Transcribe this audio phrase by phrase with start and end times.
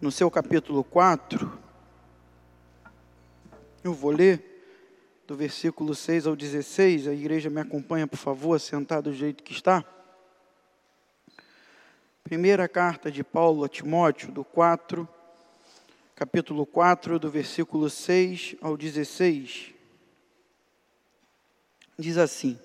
[0.00, 1.58] no seu capítulo 4,
[3.82, 4.44] eu vou ler
[5.26, 9.52] do versículo 6 ao 16, a igreja me acompanha, por favor, sentado do jeito que
[9.52, 9.84] está.
[12.22, 15.08] Primeira carta de Paulo a Timóteo, do 4,
[16.14, 19.74] capítulo 4, do versículo 6 ao 16.
[21.98, 22.56] Diz assim: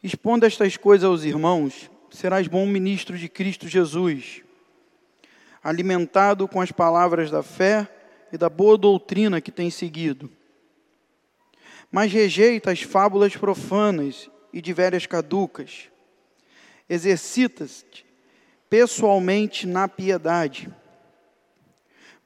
[0.00, 4.43] Exponda estas coisas aos irmãos, serás bom ministro de Cristo Jesus,
[5.64, 7.88] alimentado com as palavras da fé
[8.30, 10.30] e da boa doutrina que tem seguido.
[11.90, 15.88] Mas rejeita as fábulas profanas e de velhas caducas.
[16.88, 18.04] Exercita-te
[18.68, 20.68] pessoalmente na piedade.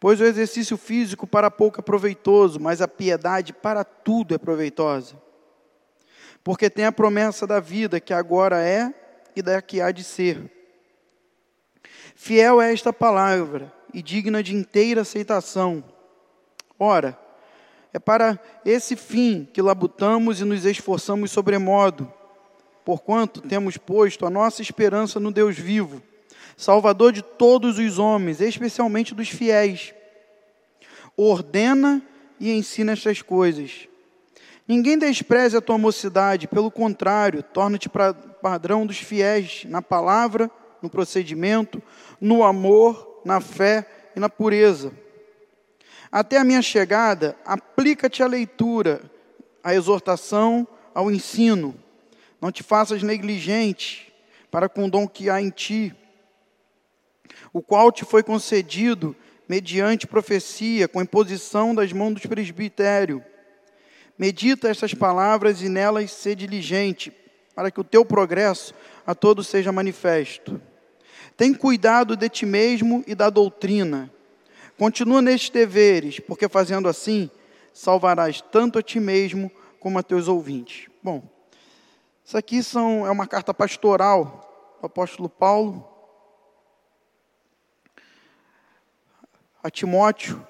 [0.00, 5.20] Pois o exercício físico para pouco é proveitoso, mas a piedade para tudo é proveitosa.
[6.42, 8.92] Porque tem a promessa da vida que agora é
[9.36, 10.57] e da que há de ser.
[12.20, 15.84] Fiel é esta palavra e digna de inteira aceitação.
[16.76, 17.16] Ora,
[17.94, 22.12] é para esse fim que labutamos e nos esforçamos sobremodo,
[22.84, 26.02] porquanto temos posto a nossa esperança no Deus vivo,
[26.56, 29.94] Salvador de todos os homens, especialmente dos fiéis.
[31.16, 32.02] Ordena
[32.40, 33.88] e ensina estas coisas.
[34.66, 40.50] Ninguém despreze a tua mocidade, pelo contrário, torna-te padrão dos fiéis na palavra,
[40.82, 41.82] no procedimento,
[42.20, 44.92] no amor, na fé e na pureza.
[46.10, 49.02] Até a minha chegada, aplica-te à leitura,
[49.62, 51.74] à exortação, ao ensino.
[52.40, 54.12] Não te faças negligente
[54.50, 55.94] para com o dom que há em ti,
[57.52, 59.14] o qual te foi concedido
[59.48, 63.24] mediante profecia, com imposição das mãos do presbitério.
[64.18, 67.12] Medita estas palavras e nelas ser diligente,
[67.54, 68.74] para que o teu progresso
[69.08, 70.60] a todos seja manifesto.
[71.34, 74.12] Tem cuidado de ti mesmo e da doutrina.
[74.76, 77.30] Continua nestes deveres, porque fazendo assim,
[77.72, 79.50] salvarás tanto a ti mesmo
[79.80, 80.90] como a teus ouvintes.
[81.02, 81.22] Bom,
[82.22, 85.88] isso aqui são, é uma carta pastoral do apóstolo Paulo
[89.64, 90.46] a Timóteo,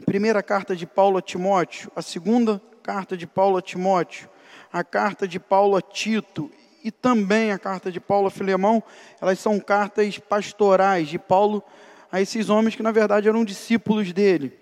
[0.00, 4.28] a primeira carta de Paulo a Timóteo, a segunda carta de Paulo a Timóteo,
[4.72, 6.50] a carta de Paulo a Tito
[6.82, 8.82] e também a carta de Paulo a Filemão,
[9.20, 11.62] elas são cartas pastorais de Paulo
[12.10, 14.58] a esses homens que na verdade eram discípulos dele.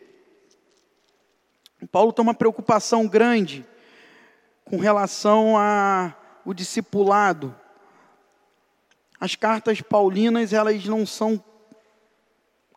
[1.91, 3.65] Paulo tem uma preocupação grande
[4.65, 7.55] com relação ao discipulado.
[9.21, 11.43] As cartas paulinas, elas não são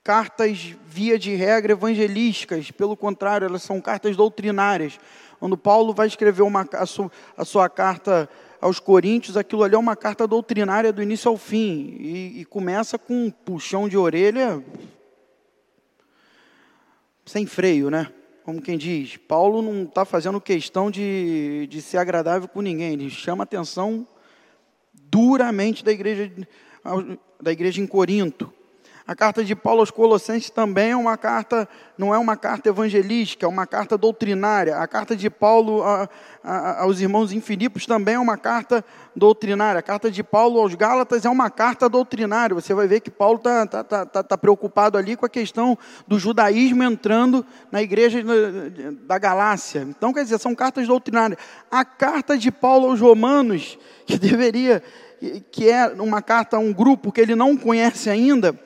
[0.03, 4.99] cartas, via de regra, evangelísticas, pelo contrário, elas são cartas doutrinárias.
[5.39, 8.29] Quando Paulo vai escrever uma, a, sua, a sua carta
[8.61, 12.97] aos Coríntios, aquilo ali é uma carta doutrinária do início ao fim, e, e começa
[12.99, 14.63] com um puxão de orelha
[17.25, 18.11] sem freio, né?
[18.43, 23.09] Como quem diz, Paulo não está fazendo questão de, de ser agradável com ninguém, ele
[23.09, 24.07] chama atenção
[24.93, 26.31] duramente da igreja,
[27.41, 28.53] da igreja em Corinto.
[29.07, 31.67] A carta de Paulo aos Colossenses também é uma carta,
[31.97, 34.77] não é uma carta evangelística, é uma carta doutrinária.
[34.77, 36.07] A carta de Paulo a,
[36.43, 38.85] a, aos irmãos em Filipos também é uma carta
[39.15, 39.79] doutrinária.
[39.79, 42.53] A carta de Paulo aos Gálatas é uma carta doutrinária.
[42.53, 45.77] Você vai ver que Paulo está tá, tá, tá, tá preocupado ali com a questão
[46.07, 48.23] do judaísmo entrando na igreja
[49.07, 49.81] da Galácia.
[49.81, 51.39] Então, quer dizer, são cartas doutrinárias.
[51.69, 54.83] A carta de Paulo aos Romanos, que deveria,
[55.51, 58.57] que é uma carta a um grupo que ele não conhece ainda,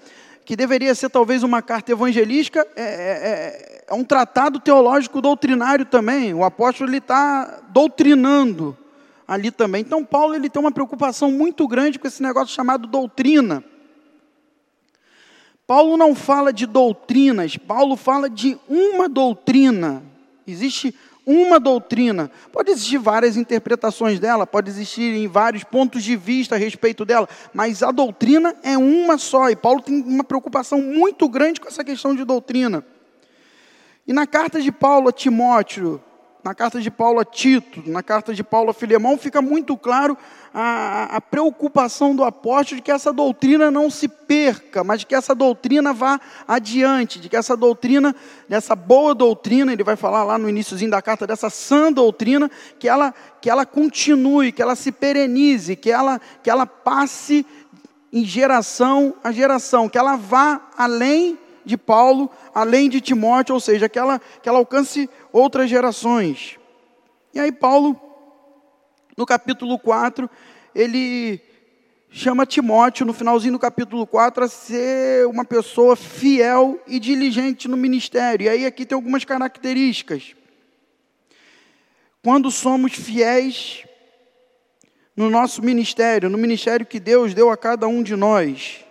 [0.46, 5.86] que deveria ser talvez uma carta evangelística, é, é, é, é um tratado teológico doutrinário
[5.86, 6.34] também.
[6.36, 8.78] O apóstolo está doutrinando
[9.28, 9.82] ali também.
[9.82, 13.64] Então Paulo ele tem uma preocupação muito grande com esse negócio chamado doutrina.
[15.66, 20.04] Paulo não fala de doutrinas, Paulo fala de uma doutrina.
[20.46, 20.94] Existe
[21.26, 22.30] uma doutrina.
[22.52, 27.82] Pode existir várias interpretações dela, pode existir vários pontos de vista a respeito dela, mas
[27.82, 29.50] a doutrina é uma só.
[29.50, 32.86] E Paulo tem uma preocupação muito grande com essa questão de doutrina.
[34.08, 36.02] E na carta de Paulo a Timóteo,
[36.46, 40.16] na carta de Paulo a Tito, na carta de Paulo a Filemão, fica muito claro
[40.54, 45.16] a, a, preocupação do apóstolo de que essa doutrina não se perca, mas de que
[45.16, 48.16] essa doutrina vá adiante, de que essa doutrina,
[48.48, 52.88] dessa boa doutrina, ele vai falar lá no iníciozinho da carta, dessa sã doutrina, que
[52.88, 53.12] ela,
[53.42, 57.44] que ela continue, que ela se perenize, que ela, que ela passe
[58.14, 63.90] em geração a geração, que ela vá além de Paulo, além de Timóteo, ou seja,
[63.90, 66.58] que ela, que ela alcance outras gerações.
[67.34, 68.00] E aí, Paulo,
[69.18, 70.30] no capítulo 4,
[70.74, 71.42] ele
[72.10, 77.76] chama Timóteo, no finalzinho do capítulo 4, a ser uma pessoa fiel e diligente no
[77.76, 78.46] ministério.
[78.46, 80.36] E aí aqui tem algumas características.
[82.24, 83.84] Quando somos fiéis
[85.16, 88.85] no nosso ministério, no ministério que Deus deu a cada um de nós.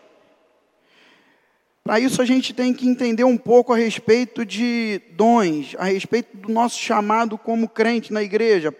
[1.87, 6.35] Para isso a gente tem que entender um pouco a respeito de dons, a respeito
[6.35, 8.75] do nosso chamado como crente na igreja.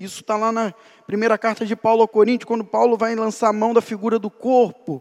[0.00, 0.74] Isso está lá na
[1.06, 4.28] primeira carta de Paulo ao Coríntios, quando Paulo vai lançar a mão da figura do
[4.28, 5.00] corpo,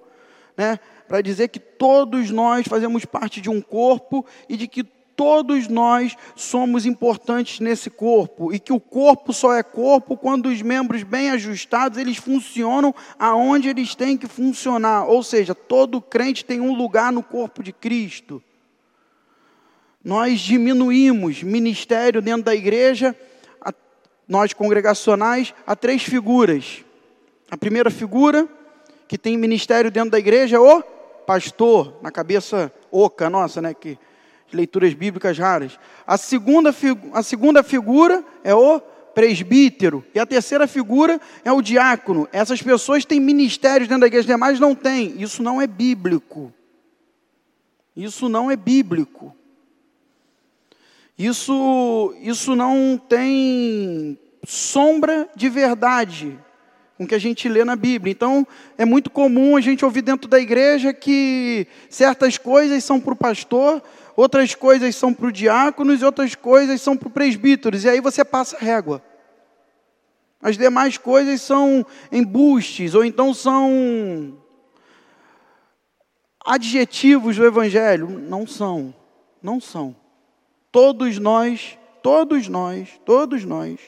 [0.55, 0.79] né?
[1.07, 4.85] Para dizer que todos nós fazemos parte de um corpo e de que
[5.17, 10.61] todos nós somos importantes nesse corpo e que o corpo só é corpo quando os
[10.61, 15.05] membros bem ajustados eles funcionam aonde eles têm que funcionar.
[15.05, 18.41] Ou seja, todo crente tem um lugar no corpo de Cristo.
[20.01, 23.13] Nós diminuímos ministério dentro da igreja
[24.27, 26.83] nós congregacionais, há três figuras.
[27.49, 28.47] A primeira figura,
[29.07, 30.81] que tem ministério dentro da igreja, é o
[31.25, 33.73] pastor, na cabeça oca nossa, né?
[33.73, 33.97] Que,
[34.51, 35.79] leituras bíblicas raras.
[36.05, 36.73] A segunda,
[37.13, 38.79] a segunda figura é o
[39.13, 40.05] presbítero.
[40.13, 42.27] E a terceira figura é o diácono.
[42.31, 45.21] Essas pessoas têm ministérios dentro da igreja, demais não têm.
[45.21, 46.53] Isso não é bíblico.
[47.95, 49.35] Isso não é bíblico.
[51.17, 56.37] Isso, isso não tem sombra de verdade
[56.97, 58.11] com o que a gente lê na Bíblia.
[58.11, 58.45] Então,
[58.77, 63.15] é muito comum a gente ouvir dentro da igreja que certas coisas são para o
[63.15, 63.81] pastor,
[64.17, 67.83] outras coisas são para o diáconos e outras coisas são para o presbíteros.
[67.83, 69.01] E aí você passa régua.
[70.41, 74.37] As demais coisas são embustes, ou então são
[76.43, 78.07] adjetivos do Evangelho.
[78.09, 78.93] Não são,
[79.41, 79.95] não são.
[80.71, 83.79] Todos nós, todos nós, todos nós,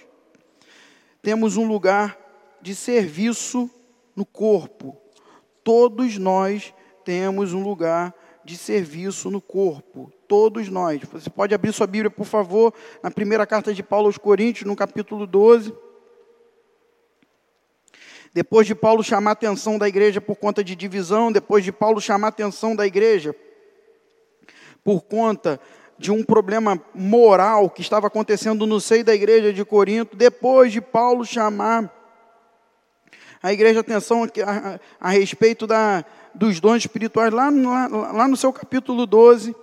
[1.22, 2.18] temos um lugar
[2.62, 3.70] de serviço
[4.16, 4.96] no corpo.
[5.64, 6.74] Todos nós
[7.04, 8.14] temos um lugar
[8.44, 10.12] de serviço no corpo.
[10.28, 11.02] Todos nós.
[11.12, 14.76] Você pode abrir sua Bíblia, por favor, na primeira carta de Paulo aos Coríntios, no
[14.76, 15.74] capítulo 12.
[18.34, 22.00] Depois de Paulo chamar a atenção da igreja por conta de divisão, depois de Paulo
[22.00, 23.36] chamar a atenção da igreja
[24.84, 25.60] por conta
[25.98, 30.80] de um problema moral que estava acontecendo no seio da igreja de Corinto, depois de
[30.80, 31.94] Paulo chamar
[33.42, 38.38] a igreja atenção a, a, a respeito da, dos dons espirituais, lá, lá, lá no
[38.38, 39.56] seu capítulo 12,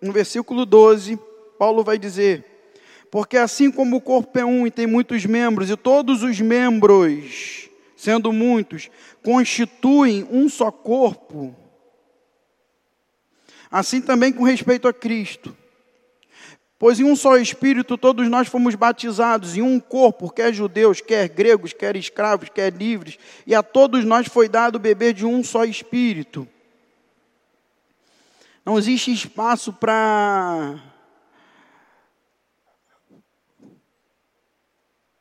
[0.00, 1.18] no versículo 12,
[1.58, 2.44] Paulo vai dizer:
[3.10, 7.68] Porque assim como o corpo é um e tem muitos membros, e todos os membros,
[7.96, 8.90] sendo muitos,
[9.22, 11.54] constituem um só corpo,
[13.74, 15.52] Assim também com respeito a Cristo.
[16.84, 21.30] Pois em um só Espírito todos nós fomos batizados, em um corpo, quer judeus, quer
[21.30, 25.64] gregos, quer escravos, quer livres, e a todos nós foi dado beber de um só
[25.64, 26.46] Espírito.
[28.66, 30.78] Não existe espaço para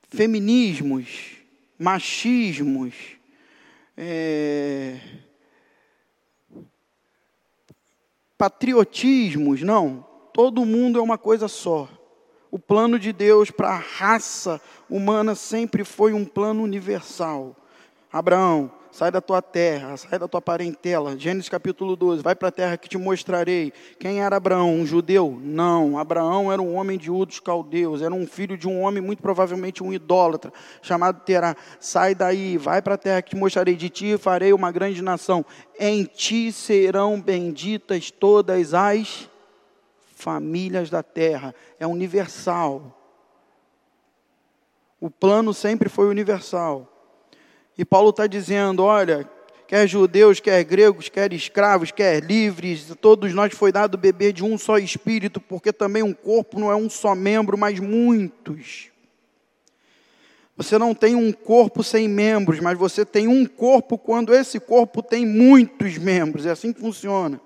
[0.09, 1.37] feminismos,
[1.79, 2.93] machismos,
[3.95, 4.99] é,
[8.37, 10.11] patriotismos, não.
[10.33, 11.87] Todo mundo é uma coisa só.
[12.49, 14.59] O plano de Deus para a raça
[14.89, 17.55] humana sempre foi um plano universal.
[18.11, 21.17] Abraão, sai da tua terra, sai da tua parentela.
[21.17, 23.73] Gênesis capítulo 12, vai para a terra que te mostrarei.
[23.99, 24.71] Quem era Abraão?
[24.71, 25.39] Um judeu?
[25.41, 29.01] Não, Abraão era um homem de Ur dos caldeus, era um filho de um homem,
[29.01, 31.55] muito provavelmente um idólatra, chamado Terá.
[31.79, 33.75] Sai daí, vai para a terra que te mostrarei.
[33.75, 35.43] De ti farei uma grande nação.
[35.79, 39.27] Em ti serão benditas todas as
[40.23, 41.53] famílias da terra.
[41.79, 42.99] É universal.
[44.99, 46.89] O plano sempre foi universal.
[47.77, 49.29] E Paulo está dizendo: olha,
[49.67, 54.57] quer judeus, quer gregos, quer escravos, quer livres, todos nós foi dado beber de um
[54.57, 58.93] só espírito, porque também um corpo não é um só membro, mas muitos.
[60.55, 65.01] Você não tem um corpo sem membros, mas você tem um corpo quando esse corpo
[65.01, 66.45] tem muitos membros.
[66.45, 67.41] É assim que funciona.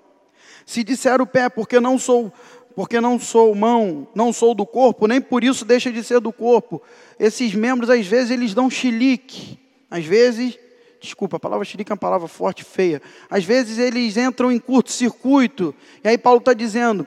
[0.66, 2.30] Se disser o pé, porque não sou,
[2.78, 6.32] porque não sou mão, não sou do corpo, nem por isso deixa de ser do
[6.32, 6.80] corpo.
[7.18, 9.58] Esses membros às vezes eles dão chilique.
[9.90, 10.56] Às vezes,
[11.00, 13.02] desculpa, a palavra xerica é uma palavra forte, feia.
[13.28, 15.74] Às vezes eles entram em curto-circuito.
[16.04, 17.04] E aí Paulo está dizendo: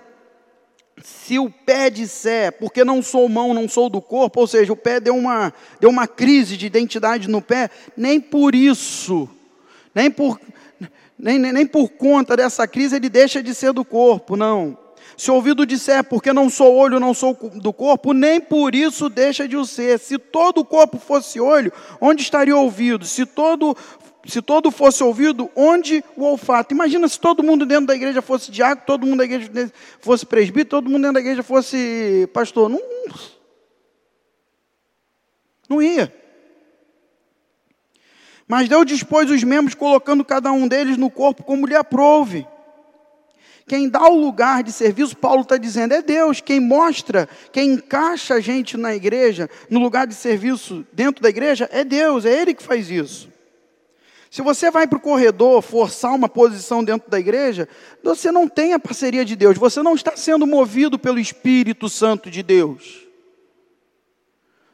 [1.01, 4.75] se o pé disser, porque não sou mão, não sou do corpo, ou seja, o
[4.75, 9.29] pé deu uma, deu uma crise de identidade no pé, nem por isso,
[9.95, 10.37] nem por,
[11.17, 14.77] nem, nem, nem por conta dessa crise ele deixa de ser do corpo, não.
[15.17, 19.09] Se o ouvido disser, porque não sou olho, não sou do corpo, nem por isso
[19.09, 19.99] deixa de o ser.
[19.99, 23.05] Se todo o corpo fosse olho, onde estaria o ouvido?
[23.05, 23.75] Se todo
[24.25, 26.73] se todo fosse ouvido, onde o olfato?
[26.73, 30.69] Imagina se todo mundo dentro da igreja fosse diácono, todo mundo da igreja fosse presbítero,
[30.69, 32.69] todo mundo dentro da igreja fosse pastor.
[32.69, 32.79] Não,
[35.67, 36.13] não ia.
[38.47, 42.45] Mas Deus dispôs os membros, colocando cada um deles no corpo como lhe aprouve.
[43.71, 46.41] Quem dá o lugar de serviço, Paulo está dizendo, é Deus.
[46.41, 51.69] Quem mostra, quem encaixa a gente na igreja, no lugar de serviço dentro da igreja,
[51.71, 53.29] é Deus, é Ele que faz isso.
[54.29, 57.65] Se você vai para o corredor forçar uma posição dentro da igreja,
[58.03, 62.29] você não tem a parceria de Deus, você não está sendo movido pelo Espírito Santo
[62.29, 63.07] de Deus.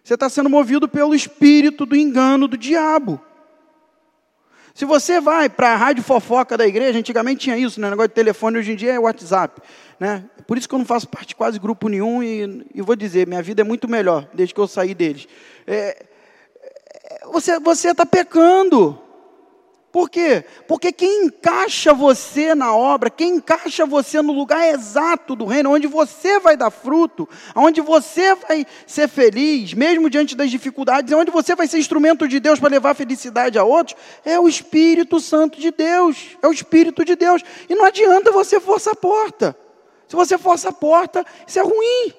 [0.04, 3.22] Você está sendo movido pelo espírito do engano do diabo.
[4.77, 7.89] Se você vai para a rádio fofoca da igreja, antigamente tinha isso, né?
[7.89, 9.60] negócio de telefone, hoje em dia é WhatsApp.
[10.00, 10.24] Né?
[10.46, 13.41] Por isso que eu não faço parte quase grupo nenhum e, e vou dizer, minha
[13.41, 15.27] vida é muito melhor desde que eu saí deles.
[15.65, 16.05] É,
[17.10, 19.01] é você está pecando.
[19.91, 20.44] Por quê?
[20.67, 25.88] Porque quem encaixa você na obra, quem encaixa você no lugar exato do reino, onde
[25.88, 31.56] você vai dar fruto, onde você vai ser feliz, mesmo diante das dificuldades, onde você
[31.56, 35.72] vai ser instrumento de Deus para levar felicidade a outros, é o Espírito Santo de
[35.72, 36.38] Deus.
[36.41, 37.41] É o Espírito de Deus.
[37.70, 39.58] E não adianta você forçar a porta.
[40.08, 42.13] Se você força a porta, isso é ruim.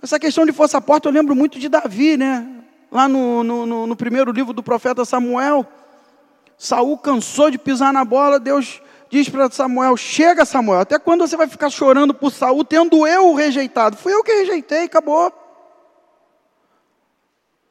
[0.00, 2.57] Essa questão de força a porta, eu lembro muito de Davi, né?
[2.90, 5.66] Lá no, no, no primeiro livro do profeta Samuel,
[6.56, 11.36] Saul cansou de pisar na bola, Deus diz para Samuel: Chega, Samuel, até quando você
[11.36, 13.96] vai ficar chorando por Saul, tendo eu o rejeitado?
[13.96, 15.32] Fui eu que rejeitei, acabou.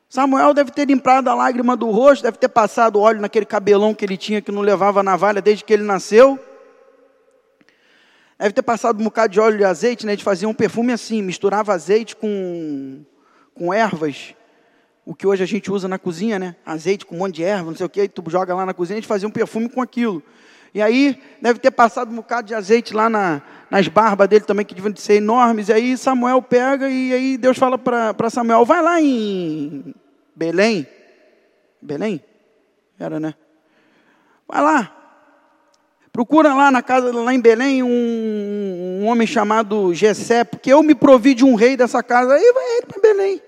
[0.09, 4.05] Samuel deve ter limprado a lágrima do rosto, deve ter passado óleo naquele cabelão que
[4.05, 6.39] ele tinha, que não levava navalha desde que ele nasceu.
[8.39, 10.13] Deve ter passado um bocado de óleo e azeite, né?
[10.13, 13.03] Eles faziam um perfume assim, misturava azeite com,
[13.53, 14.33] com ervas
[15.07, 16.53] o que hoje a gente usa na cozinha, né?
[16.65, 18.97] Azeite com um monte de erva, não sei o que, tu joga lá na cozinha,
[18.97, 20.21] a gente fazia um perfume com aquilo.
[20.73, 24.65] E aí, deve ter passado um bocado de azeite lá na, nas barbas dele também,
[24.65, 25.69] que deviam ser enormes.
[25.69, 29.95] E aí Samuel pega e aí Deus fala para Samuel, vai lá em
[30.35, 30.85] Belém.
[31.81, 32.21] Belém?
[32.99, 33.33] Era, né?
[34.45, 34.93] Vai lá.
[36.11, 40.93] Procura lá na casa, lá em Belém, um, um homem chamado Gessé, porque eu me
[40.93, 42.33] provi de um rei dessa casa.
[42.33, 43.46] Aí vai ele para Belém.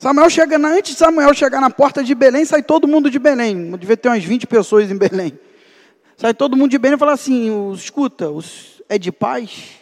[0.00, 3.70] Samuel chega, antes de Samuel chegar na porta de Belém, sai todo mundo de Belém.
[3.76, 5.38] Devia ter umas 20 pessoas em Belém.
[6.16, 8.24] Sai todo mundo de Belém e fala assim: escuta,
[8.88, 9.72] é de paz?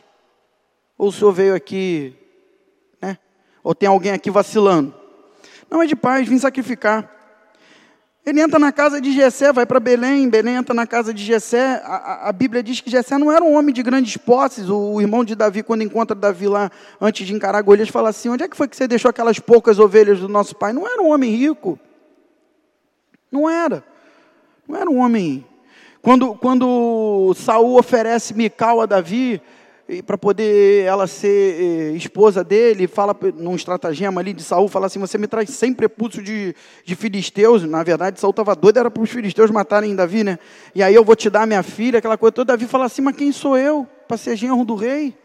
[0.98, 2.16] Ou o senhor veio aqui,
[3.00, 3.16] né?
[3.62, 4.92] Ou tem alguém aqui vacilando?
[5.70, 7.08] Não é de paz, vim sacrificar.
[8.28, 11.80] Ele entra na casa de Jessé, vai para Belém, Belém entra na casa de Jessé.
[11.82, 14.68] A, a, Bíblia diz que Jessé não era um homem de grandes posses.
[14.68, 16.70] O, o, irmão de Davi, quando encontra Davi lá,
[17.00, 19.78] antes de encarar Golias, fala assim, onde é que foi que você deixou aquelas poucas
[19.78, 20.74] ovelhas do nosso pai?
[20.74, 21.78] Não era um homem rico.
[23.32, 23.82] Não era.
[24.68, 25.46] Não era um homem...
[26.02, 29.40] Quando, quando Saul oferece Mical a Davi,
[30.04, 34.98] para poder ela ser eh, esposa dele, fala num estratagema ali de Saul, fala assim:
[34.98, 36.54] você me traz 100 prepúcios de,
[36.84, 37.62] de filisteus.
[37.62, 40.38] Na verdade, Saul estava doido, era para os filisteus matarem Davi, né?
[40.74, 42.52] E aí eu vou te dar minha filha, aquela coisa toda.
[42.52, 45.16] Davi fala assim: mas quem sou eu para ser genro do rei?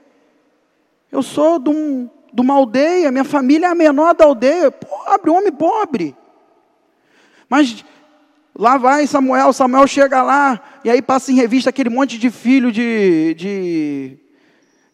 [1.11, 5.29] Eu sou de, um, de uma aldeia, minha família é a menor da aldeia, pobre,
[5.29, 6.15] homem pobre.
[7.49, 7.83] Mas
[8.55, 12.71] Lá vai Samuel, Samuel chega lá, e aí passa em revista aquele monte de filho
[12.71, 14.22] de, de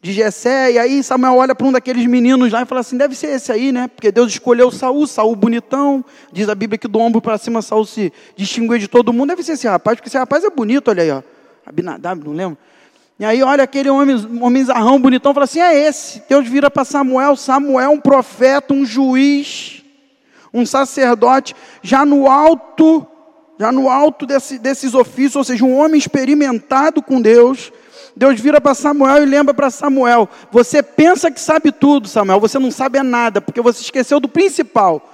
[0.02, 3.16] de Jessé, e aí Samuel olha para um daqueles meninos lá e fala assim, deve
[3.16, 3.90] ser esse aí, né?
[3.90, 7.86] Porque Deus escolheu Saul, Saul bonitão, diz a Bíblia que do ombro para cima Saul
[7.86, 11.04] se distinguiu de todo mundo, deve ser esse rapaz, porque esse rapaz é bonito, olha
[11.04, 11.22] aí, ó.
[11.66, 12.58] Abinadab, não lembro.
[13.20, 16.24] E aí olha aquele homem, homem zarrão, bonitão, fala assim, é esse.
[16.30, 19.84] Deus vira para Samuel, Samuel um profeta, um juiz,
[20.54, 21.54] um sacerdote,
[21.84, 23.06] já no alto,
[23.60, 27.74] já no alto desse, desses ofícios, ou seja, um homem experimentado com Deus,
[28.20, 32.60] Deus vira para Samuel e lembra para Samuel: Você pensa que sabe tudo, Samuel, você
[32.60, 35.10] não sabe nada, porque você esqueceu do principal.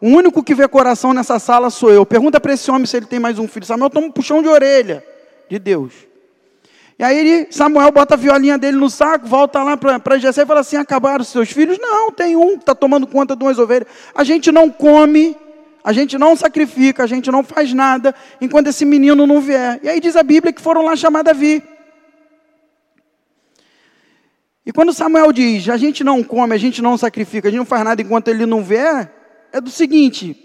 [0.00, 2.04] O único que vê coração nessa sala sou eu.
[2.04, 3.64] Pergunta para esse homem se ele tem mais um filho.
[3.64, 5.04] Samuel toma um puxão de orelha
[5.48, 5.92] de Deus.
[6.98, 10.58] E aí Samuel bota a violinha dele no saco, volta lá para Jessé e fala
[10.58, 11.78] assim: acabaram os seus filhos?
[11.80, 13.86] Não, tem um que está tomando conta de umas ovelhas.
[14.12, 15.36] A gente não come,
[15.84, 19.78] a gente não sacrifica, a gente não faz nada enquanto esse menino não vier.
[19.80, 21.62] E aí diz a Bíblia que foram lá chamar Davi.
[24.68, 27.64] E quando Samuel diz, a gente não come, a gente não sacrifica, a gente não
[27.64, 29.10] faz nada enquanto ele não vier,
[29.50, 30.36] é do seguinte: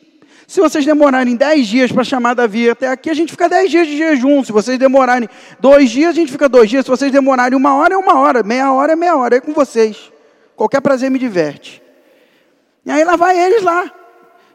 [0.47, 3.85] se vocês demorarem dez dias para chamar Davi até aqui, a gente fica dez dias
[3.85, 4.41] de jejum.
[4.41, 5.27] Se vocês demorarem
[5.59, 6.85] dois dias, a gente fica dois dias.
[6.85, 8.43] Se vocês demorarem uma hora, é uma hora.
[8.43, 9.35] Meia hora é meia hora.
[9.35, 10.09] É com vocês.
[10.55, 11.83] Qualquer prazer me diverte.
[12.85, 13.91] E aí lá vai eles lá.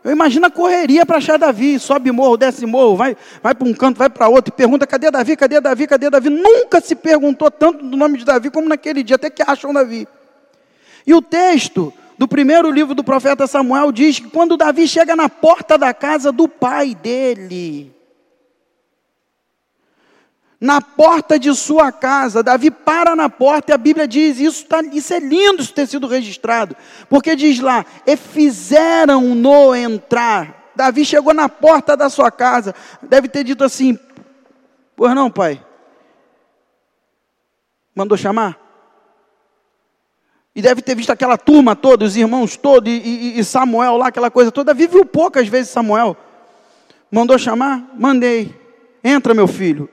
[0.08, 3.74] Eu imagino a correria para achar Davi, sobe morro, desce morro, vai, vai para um
[3.74, 6.30] canto, vai para outro, e pergunta: cadê Davi, cadê Davi, cadê Davi?
[6.30, 10.08] Nunca se perguntou tanto do nome de Davi como naquele dia, até que acham Davi.
[11.06, 15.28] E o texto do primeiro livro do profeta Samuel diz que quando Davi chega na
[15.28, 17.94] porta da casa do pai dele,
[20.60, 22.42] na porta de sua casa.
[22.42, 25.86] Davi para na porta e a Bíblia diz: isso, tá, isso é lindo isso ter
[25.86, 26.76] sido registrado,
[27.08, 30.56] porque diz lá: e fizeram-no entrar.
[30.74, 33.98] Davi chegou na porta da sua casa, deve ter dito assim:
[34.96, 35.64] Pois não, pai?
[37.94, 38.58] Mandou chamar?
[40.54, 44.08] E deve ter visto aquela turma toda, os irmãos todos, e, e, e Samuel lá,
[44.08, 44.72] aquela coisa toda.
[44.72, 46.16] Davi viu poucas vezes Samuel.
[47.10, 47.90] Mandou chamar?
[47.96, 48.54] Mandei.
[49.02, 49.88] Entra, meu filho.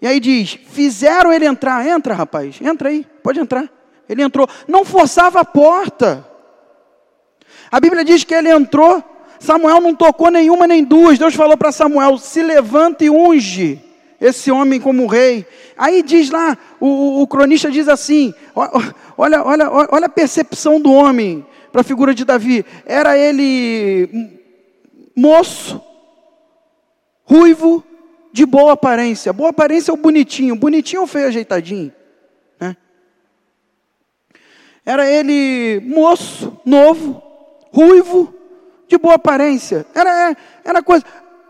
[0.00, 1.86] E aí diz: fizeram ele entrar.
[1.86, 3.68] Entra, rapaz, entra aí, pode entrar.
[4.08, 6.26] Ele entrou, não forçava a porta.
[7.70, 9.02] A Bíblia diz que ele entrou.
[9.38, 11.18] Samuel não tocou nenhuma nem duas.
[11.18, 13.82] Deus falou para Samuel: se levanta e unge
[14.20, 15.46] esse homem como rei.
[15.76, 18.32] Aí diz lá, o, o cronista diz assim:
[19.16, 22.64] olha, olha, olha a percepção do homem para a figura de Davi.
[22.86, 24.30] Era ele
[25.14, 25.80] moço,
[27.24, 27.84] ruivo,
[28.36, 29.32] de boa aparência.
[29.32, 30.54] Boa aparência é o bonitinho.
[30.54, 31.90] Bonitinho ou feio ajeitadinho?
[32.60, 32.76] Né?
[34.84, 37.22] Era ele moço, novo,
[37.72, 38.34] ruivo,
[38.86, 39.86] de boa aparência.
[39.94, 41.02] Era, era coisa.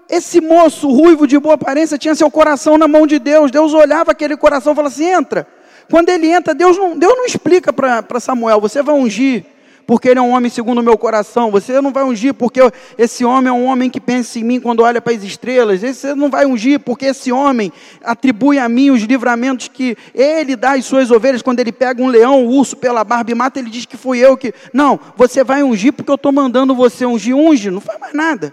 [0.08, 3.50] Esse moço ruivo de boa aparência tinha seu coração na mão de Deus.
[3.50, 5.44] Deus olhava aquele coração e falava assim: entra.
[5.90, 9.44] Quando ele entra, Deus não, Deus não explica para Samuel: você vai ungir
[9.86, 11.50] porque ele é um homem segundo o meu coração.
[11.52, 12.60] Você não vai ungir porque
[12.98, 15.80] esse homem é um homem que pensa em mim quando olha para as estrelas.
[15.80, 20.72] Você não vai ungir porque esse homem atribui a mim os livramentos que ele dá
[20.72, 21.40] às suas ovelhas.
[21.40, 24.18] Quando ele pega um leão, um urso pela barba e mata, ele diz que fui
[24.18, 24.52] eu que.
[24.72, 27.36] Não, você vai ungir porque eu estou mandando você ungir.
[27.36, 28.52] Unge, não faz mais nada.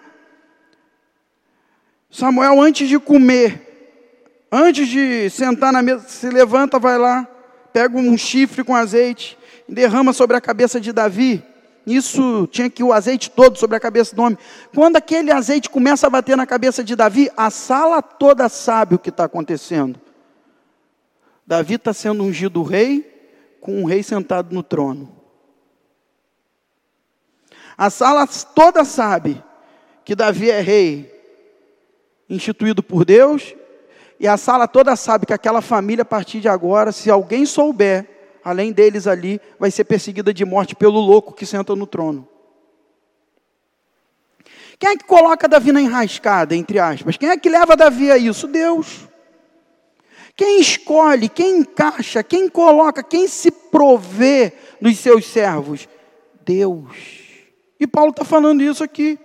[2.12, 7.28] Samuel, antes de comer, antes de sentar na mesa, se levanta, vai lá,
[7.74, 9.36] pega um chifre com azeite
[9.74, 11.44] derrama sobre a cabeça de Davi.
[11.86, 14.38] Isso tinha que o azeite todo sobre a cabeça do homem.
[14.74, 19.00] Quando aquele azeite começa a bater na cabeça de Davi, a sala toda sabe o
[19.00, 20.00] que está acontecendo.
[21.46, 23.12] Davi está sendo ungido rei,
[23.60, 25.12] com um rei sentado no trono.
[27.78, 29.44] A sala toda sabe
[30.06, 31.12] que Davi é rei,
[32.30, 33.56] instituído por Deus,
[34.20, 38.13] e a sala toda sabe que aquela família, a partir de agora, se alguém souber
[38.44, 42.28] além deles ali, vai ser perseguida de morte pelo louco que senta no trono.
[44.78, 47.16] Quem é que coloca Davi na enrascada, entre aspas?
[47.16, 48.48] Quem é que leva Davi a isso?
[48.48, 49.08] Deus.
[50.36, 55.88] Quem escolhe, quem encaixa, quem coloca, quem se provê dos seus servos?
[56.44, 56.98] Deus.
[57.80, 59.18] E Paulo está falando isso aqui.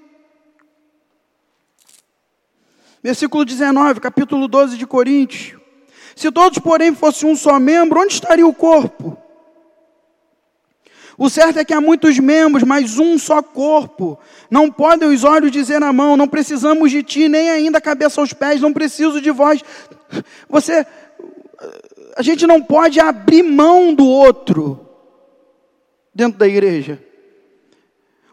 [3.02, 5.58] Versículo 19, capítulo 12 de Coríntios.
[6.18, 9.16] Se todos, porém, fossem um só membro, onde estaria o corpo?
[11.16, 14.18] O certo é que há muitos membros, mas um só corpo.
[14.50, 18.20] Não podem os olhos dizer à mão: Não precisamos de ti, nem ainda a cabeça
[18.20, 19.62] aos pés, não preciso de vós.
[20.48, 20.85] Você,
[22.16, 24.88] a gente não pode abrir mão do outro
[26.12, 27.00] dentro da igreja.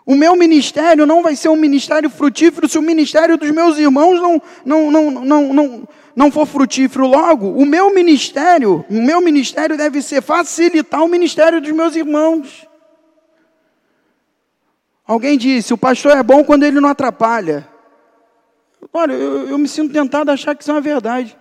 [0.05, 4.21] O meu ministério não vai ser um ministério frutífero se o ministério dos meus irmãos
[4.21, 9.75] não, não, não, não, não, não for frutífero logo, o meu ministério, o meu ministério
[9.75, 12.67] deve ser facilitar o ministério dos meus irmãos.
[15.07, 17.67] Alguém disse: o pastor é bom quando ele não atrapalha.
[18.93, 21.35] Olha, eu, eu me sinto tentado a achar que isso é uma verdade.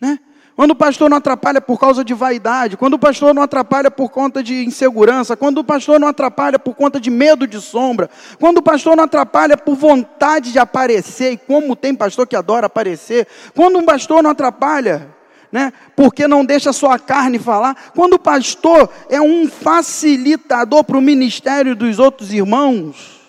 [0.00, 0.18] Né?
[0.56, 4.08] Quando o pastor não atrapalha por causa de vaidade, quando o pastor não atrapalha por
[4.10, 8.58] conta de insegurança, quando o pastor não atrapalha por conta de medo de sombra, quando
[8.58, 13.26] o pastor não atrapalha por vontade de aparecer, e como tem pastor que adora aparecer,
[13.52, 15.12] quando um pastor não atrapalha,
[15.50, 20.98] né, porque não deixa a sua carne falar, quando o pastor é um facilitador para
[20.98, 23.20] o ministério dos outros irmãos,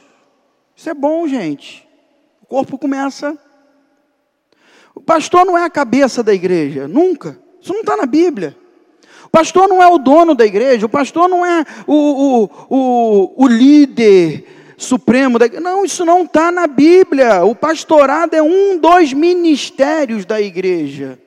[0.75, 1.87] isso é bom, gente.
[2.41, 3.35] O corpo começa
[4.95, 7.37] o pastor não é a cabeça da igreja, nunca.
[7.61, 8.57] Isso não está na Bíblia.
[9.25, 13.43] O pastor não é o dono da igreja, o pastor não é o, o, o,
[13.43, 14.45] o líder
[14.77, 15.63] supremo da igreja.
[15.63, 17.43] Não, isso não está na Bíblia.
[17.43, 21.19] O pastorado é um dos ministérios da igreja.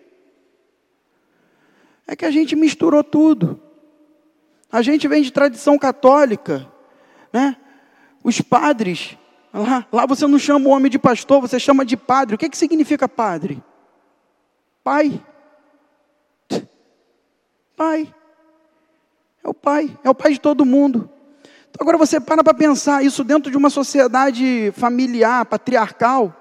[2.07, 3.61] É que a gente misturou tudo.
[4.73, 6.67] A gente vem de tradição católica,
[7.33, 7.57] né?
[8.25, 9.17] Os padres
[9.53, 12.35] Lá, lá você não chama o homem de pastor, você chama de padre.
[12.35, 13.63] O que, que significa padre?
[14.85, 15.23] Pai.
[17.77, 18.15] Pai.
[19.43, 21.09] É o pai, é o pai de todo mundo.
[21.79, 26.35] Agora você para para pensar isso dentro de uma sociedade familiar, patriarcal.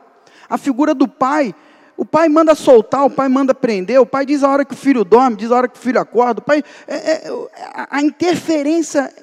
[0.49, 1.53] A figura do pai,
[1.95, 4.77] o pai manda soltar, o pai manda prender, o pai diz a hora que o
[4.77, 6.39] filho dorme, diz a hora que o filho acorda.
[6.39, 7.31] O pai, é, é,
[7.89, 9.13] a interferência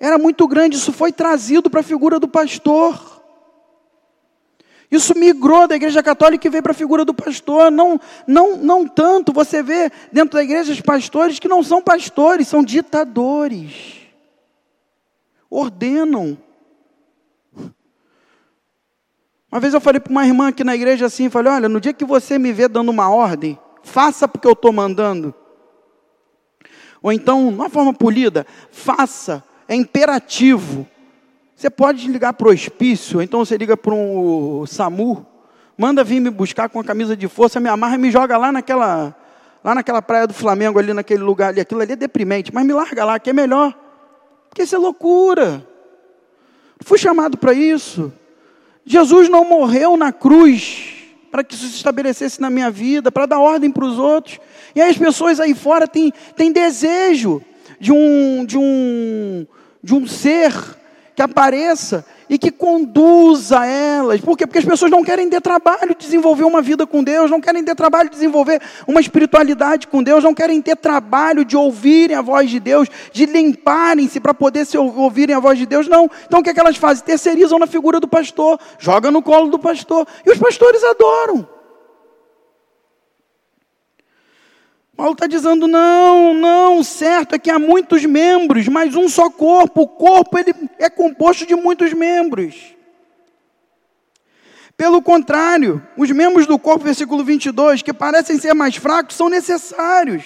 [0.00, 3.17] era muito grande, isso foi trazido para a figura do pastor.
[4.90, 7.70] Isso migrou da igreja católica e veio para a figura do pastor.
[7.70, 9.32] Não, não, não tanto.
[9.32, 13.98] Você vê dentro da igreja os pastores que não são pastores, são ditadores.
[15.50, 16.38] Ordenam.
[19.50, 21.92] Uma vez eu falei para uma irmã aqui na igreja assim, falei, olha, no dia
[21.92, 25.34] que você me vê dando uma ordem, faça porque eu estou mandando.
[27.02, 30.86] Ou então, de uma forma polida, faça, é imperativo.
[31.58, 35.26] Você pode ligar para o hospício, então você liga para um SAMU,
[35.76, 38.52] manda vir me buscar com a camisa de força, me amarra e me joga lá
[38.52, 39.12] naquela,
[39.64, 41.60] lá naquela praia do Flamengo, ali naquele lugar ali.
[41.60, 43.76] Aquilo ali é deprimente, mas me larga lá, que é melhor.
[44.48, 45.66] Porque isso é loucura.
[46.84, 48.12] Fui chamado para isso.
[48.84, 50.94] Jesus não morreu na cruz
[51.28, 54.38] para que isso se estabelecesse na minha vida, para dar ordem para os outros.
[54.76, 57.42] E aí as pessoas aí fora têm, têm desejo
[57.80, 59.44] de um, de um,
[59.82, 60.78] de um ser
[61.18, 64.20] que apareça e que conduza elas.
[64.20, 64.46] Por quê?
[64.46, 67.64] Porque as pessoas não querem ter trabalho de desenvolver uma vida com Deus, não querem
[67.64, 72.22] ter trabalho de desenvolver uma espiritualidade com Deus, não querem ter trabalho de ouvirem a
[72.22, 75.88] voz de Deus, de limparem-se para poder se ouvirem a voz de Deus.
[75.88, 76.08] Não.
[76.24, 77.04] Então o que, é que elas fazem?
[77.04, 80.06] Terceirizam na figura do pastor, joga no colo do pastor.
[80.24, 81.57] E os pastores adoram.
[84.98, 89.82] Paulo está dizendo: não, não, certo é que há muitos membros, mas um só corpo.
[89.82, 92.74] O corpo ele é composto de muitos membros.
[94.76, 100.24] Pelo contrário, os membros do corpo, versículo 22, que parecem ser mais fracos, são necessários.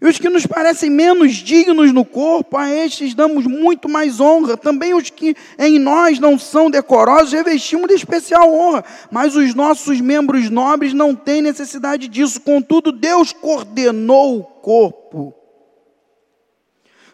[0.00, 4.56] E os que nos parecem menos dignos no corpo, a estes damos muito mais honra.
[4.56, 8.84] Também os que em nós não são decorosos, revestimos de especial honra.
[9.10, 12.40] Mas os nossos membros nobres não têm necessidade disso.
[12.40, 15.34] Contudo, Deus coordenou o corpo,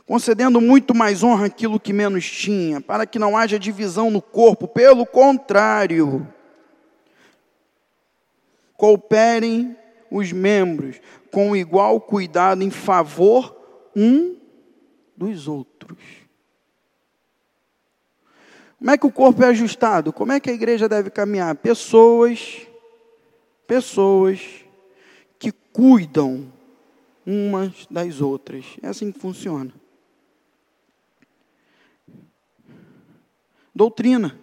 [0.04, 4.66] concedendo muito mais honra àquilo que menos tinha, para que não haja divisão no corpo.
[4.66, 6.26] Pelo contrário,
[8.76, 9.76] cooperem
[10.10, 10.96] os membros
[11.32, 13.56] com igual cuidado em favor
[13.96, 14.36] um
[15.16, 15.98] dos outros.
[18.78, 20.12] Como é que o corpo é ajustado?
[20.12, 21.56] Como é que a igreja deve caminhar?
[21.56, 22.66] Pessoas,
[23.66, 24.64] pessoas
[25.38, 26.52] que cuidam
[27.24, 28.64] umas das outras.
[28.82, 29.72] É assim que funciona.
[33.74, 34.38] Doutrina.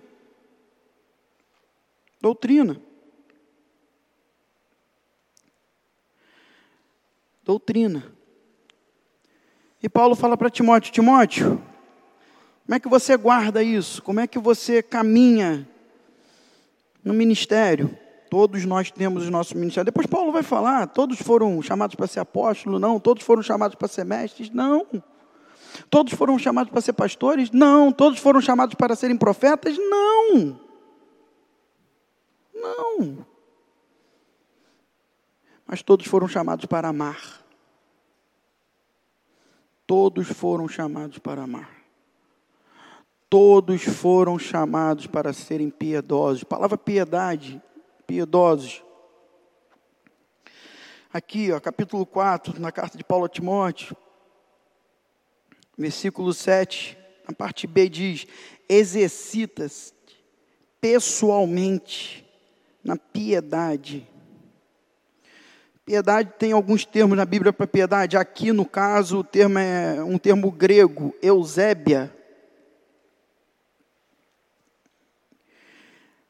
[2.20, 2.89] Doutrina.
[7.50, 8.04] Doutrina.
[9.82, 11.60] E Paulo fala para Timóteo: Timóteo,
[12.64, 14.04] como é que você guarda isso?
[14.04, 15.68] Como é que você caminha
[17.04, 17.98] no ministério?
[18.30, 19.86] Todos nós temos o nosso ministério.
[19.86, 22.78] Depois Paulo vai falar: todos foram chamados para ser apóstolo?
[22.78, 23.00] Não.
[23.00, 24.52] Todos foram chamados para ser mestres?
[24.52, 24.86] Não.
[25.90, 27.50] Todos foram chamados para ser pastores?
[27.50, 27.92] Não.
[27.92, 29.76] Todos foram chamados para serem profetas?
[29.76, 30.60] Não.
[32.54, 33.26] Não.
[35.72, 37.46] Mas todos foram chamados para amar.
[39.86, 41.70] Todos foram chamados para amar.
[43.30, 46.44] Todos foram chamados para serem piedosos.
[46.44, 47.62] Palavra piedade,
[48.08, 48.84] piedosos.
[51.14, 53.96] Aqui, ó, capítulo 4, na carta de Paulo a Timóteo,
[55.78, 58.26] versículo 7, a parte B diz:
[58.68, 59.94] exercita-se
[60.82, 62.28] pessoalmente
[62.84, 64.08] na piedade
[65.90, 68.16] Piedade tem alguns termos na Bíblia para piedade.
[68.16, 72.14] Aqui, no caso, o termo é um termo grego, eusébia,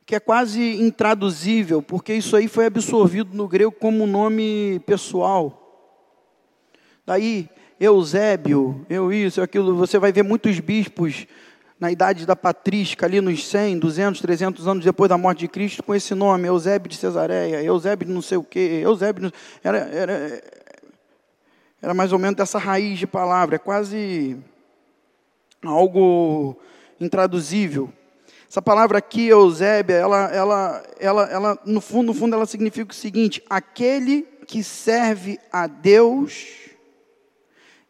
[0.05, 6.07] que é quase intraduzível, porque isso aí foi absorvido no grego como um nome pessoal.
[7.05, 11.27] Daí, Eusébio, eu isso, aquilo, você vai ver muitos bispos
[11.79, 15.81] na idade da patrística, ali nos 100, 200, 300 anos depois da morte de Cristo,
[15.81, 19.31] com esse nome, Eusébio de Cesareia, Eusébio de não sei o quê, Eusébio,
[19.63, 20.43] era, era,
[21.81, 24.37] era mais ou menos dessa raiz de palavra, é quase
[25.63, 26.59] algo
[26.99, 27.89] intraduzível.
[28.49, 32.95] Essa palavra aqui, Eusébia, ela, ela, ela, ela, no fundo, no fundo, ela significa o
[32.95, 36.47] seguinte: aquele que serve a Deus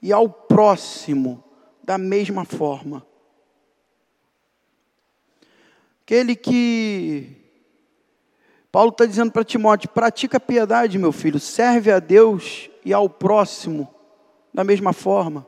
[0.01, 1.43] e ao próximo
[1.81, 3.08] da mesma forma.
[6.09, 7.37] Aquele que.
[8.71, 13.07] Paulo está dizendo para Timóteo: pratica a piedade, meu filho, serve a Deus e ao
[13.07, 13.87] próximo
[14.51, 15.45] da mesma forma.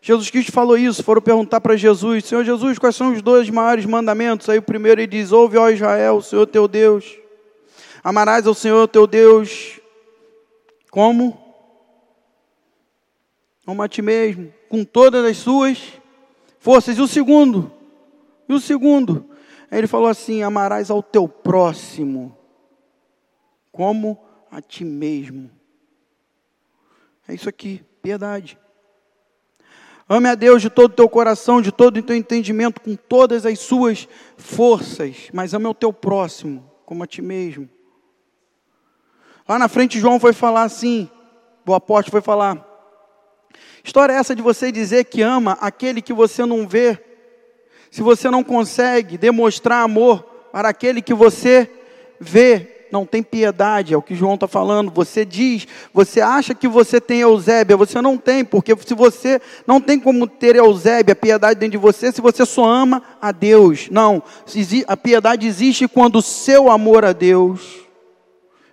[0.00, 3.84] Jesus Cristo falou isso, foram perguntar para Jesus, Senhor Jesus, quais são os dois maiores
[3.84, 4.48] mandamentos?
[4.48, 7.18] Aí o primeiro ele diz, ouve, ó Israel, o Senhor teu Deus,
[8.04, 9.80] amarás ao Senhor teu Deus,
[10.92, 11.36] como?
[13.66, 15.82] Como a ti mesmo, com todas as suas
[16.60, 16.96] forças.
[16.96, 17.72] E o segundo?
[18.48, 19.31] E o segundo?
[19.72, 22.36] Aí ele falou assim, amarás ao teu próximo,
[23.72, 25.50] como a ti mesmo.
[27.26, 28.58] É isso aqui, piedade.
[30.06, 33.46] Ame a Deus de todo o teu coração, de todo o teu entendimento, com todas
[33.46, 34.06] as suas
[34.36, 37.66] forças, mas ame o teu próximo, como a ti mesmo.
[39.48, 41.08] Lá na frente, João foi falar assim,
[41.66, 42.62] o apóstolo foi falar:
[43.82, 47.11] História é essa de você dizer que ama aquele que você não vê,
[47.92, 51.70] se você não consegue demonstrar amor para aquele que você
[52.18, 54.90] vê, não tem piedade, é o que João está falando.
[54.90, 59.78] Você diz, você acha que você tem Eusébia, você não tem, porque se você não
[59.78, 63.90] tem como ter Eusébia, piedade dentro de você, se você só ama a Deus.
[63.90, 64.22] Não,
[64.86, 67.60] a piedade existe quando o seu amor a Deus,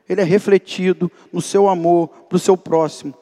[0.08, 3.14] ele é refletido no seu amor para o seu próximo.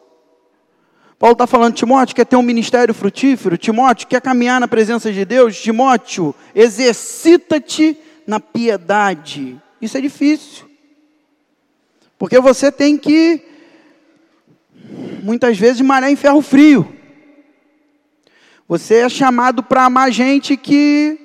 [1.19, 5.25] Paulo está falando, Timóteo quer ter um ministério frutífero, Timóteo quer caminhar na presença de
[5.25, 9.59] Deus, Timóteo, exercita-te na piedade.
[9.81, 10.67] Isso é difícil.
[12.19, 13.43] Porque você tem que,
[15.23, 16.93] muitas vezes, malhar em ferro frio.
[18.67, 21.17] Você é chamado para amar gente que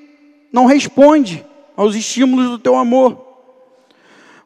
[0.50, 1.44] não responde
[1.76, 3.31] aos estímulos do teu amor.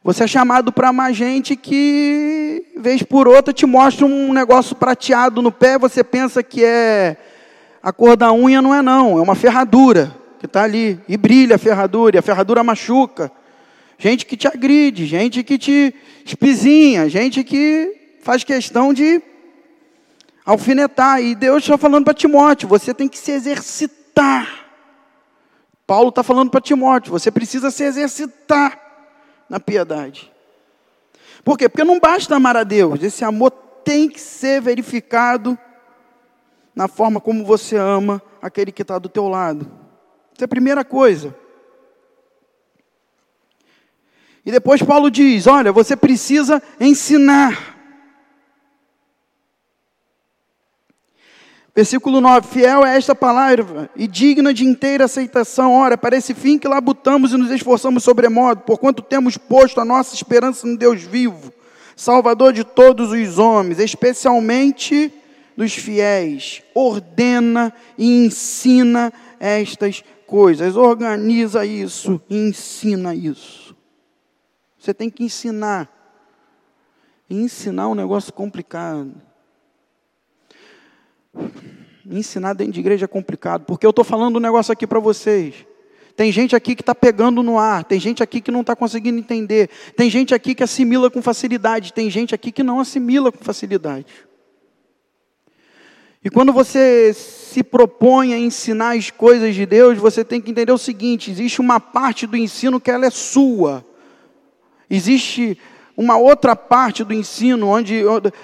[0.06, 5.42] Você é chamado para amar gente que, vez por outra, te mostra um negócio prateado
[5.42, 7.16] no pé, você pensa que é
[7.82, 11.56] a cor da unha, não é não, é uma ferradura que está ali, e brilha
[11.56, 13.32] a ferradura, e a ferradura machuca
[13.98, 15.92] gente que te agride, gente que te
[16.24, 19.20] espizinha, gente que faz questão de
[20.44, 21.20] alfinetar.
[21.20, 24.66] E Deus está falando para Timóteo: você tem que se exercitar.
[25.84, 28.85] Paulo está falando para Timóteo: você precisa se exercitar
[29.48, 30.32] na piedade.
[31.44, 31.68] Por quê?
[31.68, 33.50] Porque não basta amar a Deus, esse amor
[33.84, 35.56] tem que ser verificado
[36.74, 39.70] na forma como você ama aquele que está do teu lado.
[40.34, 41.34] Essa é a primeira coisa.
[44.44, 47.75] E depois Paulo diz: olha, você precisa ensinar.
[51.76, 55.74] Versículo 9: Fiel é esta palavra e digna de inteira aceitação.
[55.74, 60.14] Ora, para esse fim que labutamos e nos esforçamos sobremodo, porquanto temos posto a nossa
[60.14, 61.52] esperança no Deus vivo,
[61.94, 65.12] Salvador de todos os homens, especialmente
[65.54, 66.62] dos fiéis.
[66.74, 70.76] Ordena e ensina estas coisas.
[70.76, 73.76] Organiza isso e ensina isso.
[74.78, 75.92] Você tem que ensinar.
[77.28, 79.25] E ensinar é um negócio complicado.
[82.08, 85.54] Ensinar dentro de igreja é complicado, porque eu estou falando um negócio aqui para vocês.
[86.16, 89.18] Tem gente aqui que está pegando no ar, tem gente aqui que não está conseguindo
[89.18, 93.44] entender, tem gente aqui que assimila com facilidade, tem gente aqui que não assimila com
[93.44, 94.06] facilidade.
[96.24, 100.72] E quando você se propõe a ensinar as coisas de Deus, você tem que entender
[100.72, 103.84] o seguinte: existe uma parte do ensino que ela é sua,
[104.88, 105.58] Existe
[105.96, 108.02] uma outra parte do ensino, onde,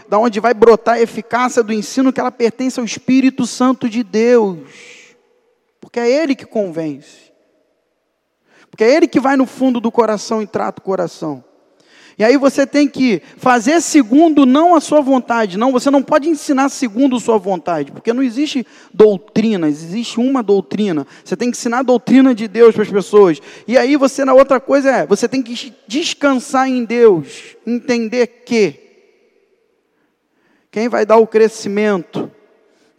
[0.08, 4.02] da onde vai brotar a eficácia do ensino, que ela pertence ao Espírito Santo de
[4.02, 4.58] Deus.
[5.80, 7.30] Porque é Ele que convence.
[8.70, 11.44] Porque é Ele que vai no fundo do coração e trata o coração.
[12.18, 16.28] E aí você tem que fazer segundo não a sua vontade, não, você não pode
[16.28, 21.06] ensinar segundo a sua vontade, porque não existe doutrina, existe uma doutrina.
[21.24, 23.40] Você tem que ensinar a doutrina de Deus para as pessoas.
[23.66, 28.80] E aí você na outra coisa é, você tem que descansar em Deus, entender que
[30.70, 32.30] quem vai dar o crescimento,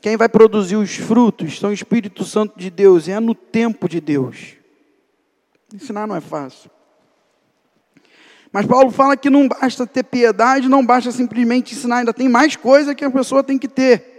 [0.02, 3.89] quem vai produzir os frutos, são o Espírito Santo de Deus, e é no tempo
[3.89, 4.54] de Deus.
[5.73, 6.69] Ensinar não é fácil.
[8.54, 12.56] Mas Paulo fala que não basta ter piedade, não basta simplesmente ensinar, ainda tem mais
[12.56, 14.13] coisa que a pessoa tem que ter.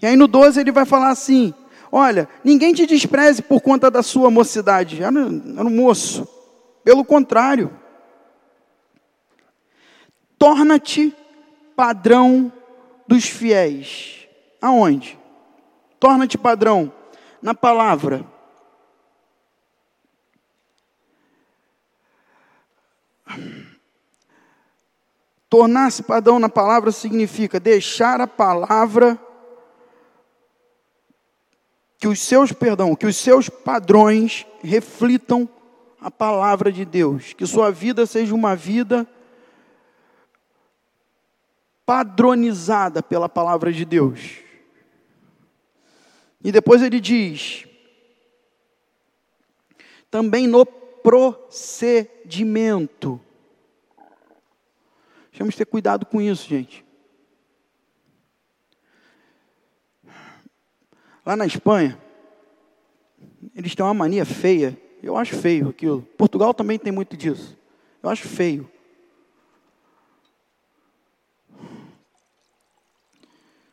[0.00, 1.52] E aí no 12 ele vai falar assim:
[1.92, 5.02] Olha, ninguém te despreze por conta da sua mocidade.
[5.02, 6.26] Era, era um moço.
[6.82, 7.70] Pelo contrário,
[10.38, 11.14] torna-te
[11.76, 12.50] padrão
[13.06, 14.26] dos fiéis.
[14.62, 15.18] Aonde?
[15.98, 16.90] Torna-te padrão
[17.42, 18.24] na palavra
[25.48, 29.18] Tornar-se padrão na palavra significa deixar a palavra
[31.98, 35.48] que os seus, perdão, que os seus padrões reflitam
[36.00, 39.06] a palavra de Deus, que sua vida seja uma vida
[41.84, 44.38] padronizada pela palavra de Deus.
[46.42, 47.66] E depois ele diz:
[50.10, 50.64] também no
[51.02, 53.20] procedimento.
[55.40, 56.84] Temos que ter cuidado com isso, gente.
[61.24, 61.98] Lá na Espanha,
[63.54, 64.78] eles têm uma mania feia.
[65.02, 66.02] Eu acho feio aquilo.
[66.18, 67.56] Portugal também tem muito disso.
[68.02, 68.70] Eu acho feio.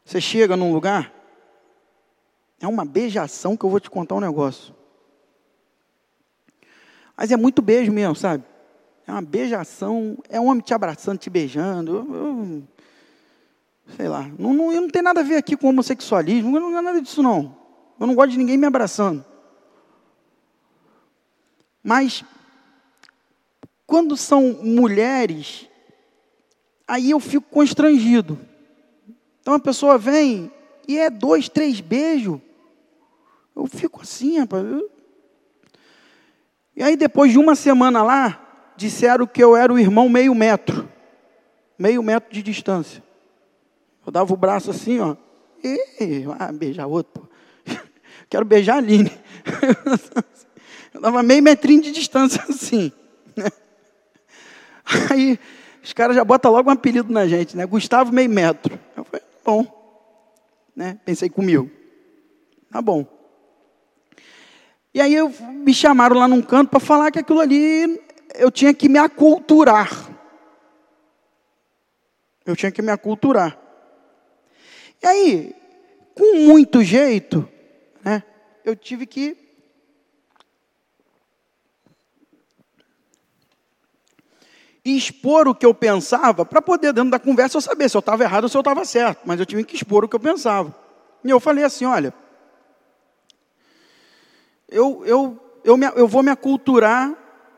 [0.05, 1.13] Você chega num lugar,
[2.61, 4.73] é uma beijação que eu vou te contar um negócio.
[7.17, 8.43] Mas é muito beijo mesmo, sabe?
[9.08, 11.95] É uma beijação, é um homem te abraçando, te beijando.
[11.95, 12.63] Eu, eu,
[13.95, 16.69] sei lá, não, não, eu não tenho nada a ver aqui com homossexualismo, eu não
[16.69, 17.58] tenho nada disso não.
[17.99, 19.25] Eu não gosto de ninguém me abraçando.
[21.82, 22.23] Mas,
[23.88, 25.67] quando são mulheres,
[26.88, 28.38] aí eu fico constrangido.
[29.41, 30.51] Então a pessoa vem
[30.88, 32.39] e é dois, três beijos.
[33.56, 34.65] Eu fico assim, rapaz.
[36.77, 40.87] E aí depois de uma semana lá, disseram que eu era o irmão meio metro.
[41.77, 43.03] Meio metro de distância.
[44.05, 45.15] Eu dava o braço assim, ó.
[45.63, 47.27] E, ah, beijar outro.
[48.29, 49.11] Quero beijar a Aline.
[50.93, 52.91] Eu dava meio metrinho de distância assim.
[53.35, 53.49] Né?
[55.09, 55.39] Aí
[55.83, 57.65] os caras já botam logo um apelido na gente, né?
[57.65, 58.79] Gustavo meio metro.
[58.95, 59.65] Eu falei, bom.
[60.75, 60.99] Né?
[61.03, 61.71] Pensei comigo.
[62.71, 63.16] Tá bom.
[64.97, 65.31] E aí eu,
[65.63, 68.01] me chamaram lá num canto para falar que aquilo ali
[68.33, 69.91] eu tinha que me aculturar.
[72.43, 73.55] Eu tinha que me aculturar.
[75.03, 75.55] E aí,
[76.15, 77.47] com muito jeito,
[78.03, 78.23] né,
[78.65, 79.38] eu tive que
[84.83, 88.23] expor o que eu pensava para poder, dentro da conversa, eu saber se eu estava
[88.23, 89.21] errado ou se eu estava certo.
[89.25, 90.75] Mas eu tive que expor o que eu pensava.
[91.23, 92.12] E eu falei assim: olha,
[94.67, 97.13] eu, eu, eu, me, eu vou me aculturar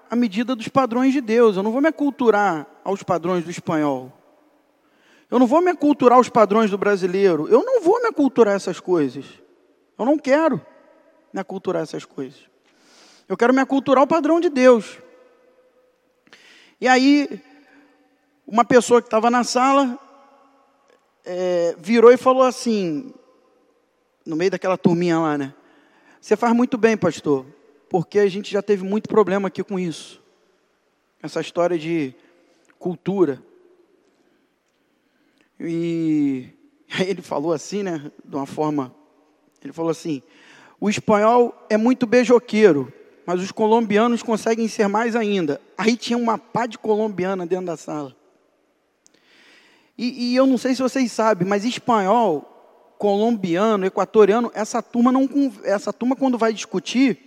[0.09, 1.57] à medida dos padrões de Deus.
[1.57, 4.11] Eu não vou me aculturar aos padrões do espanhol.
[5.29, 7.47] Eu não vou me aculturar aos padrões do brasileiro.
[7.47, 9.25] Eu não vou me aculturar essas coisas.
[9.97, 10.59] Eu não quero
[11.33, 12.39] me aculturar essas coisas.
[13.27, 14.97] Eu quero me aculturar ao padrão de Deus.
[16.81, 17.41] E aí,
[18.47, 19.99] uma pessoa que estava na sala
[21.23, 23.13] é, virou e falou assim,
[24.25, 25.53] no meio daquela turminha lá, né?
[26.21, 27.45] Você faz muito bem, pastor,
[27.89, 30.21] porque a gente já teve muito problema aqui com isso.
[31.23, 32.13] Essa história de
[32.77, 33.41] cultura.
[35.59, 36.49] E
[36.91, 38.93] aí ele falou assim, né, de uma forma,
[39.63, 40.21] ele falou assim:
[40.79, 42.91] "O espanhol é muito beijoqueiro,
[43.25, 45.61] mas os colombianos conseguem ser mais ainda.
[45.77, 48.15] Aí tinha uma pá de colombiana dentro da sala.
[49.97, 52.58] E, e, eu não sei se vocês sabem, mas espanhol,
[52.99, 55.27] colombiano, equatoriano, essa turma não,
[55.63, 57.17] essa turma quando vai discutir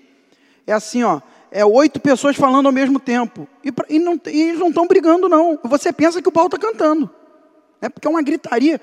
[0.67, 4.61] é assim, ó, é oito pessoas falando ao mesmo tempo e, e, não, e eles
[4.61, 5.59] não estão brigando não.
[5.65, 7.11] Você pensa que o pau está cantando,
[7.81, 8.79] é porque é uma gritaria.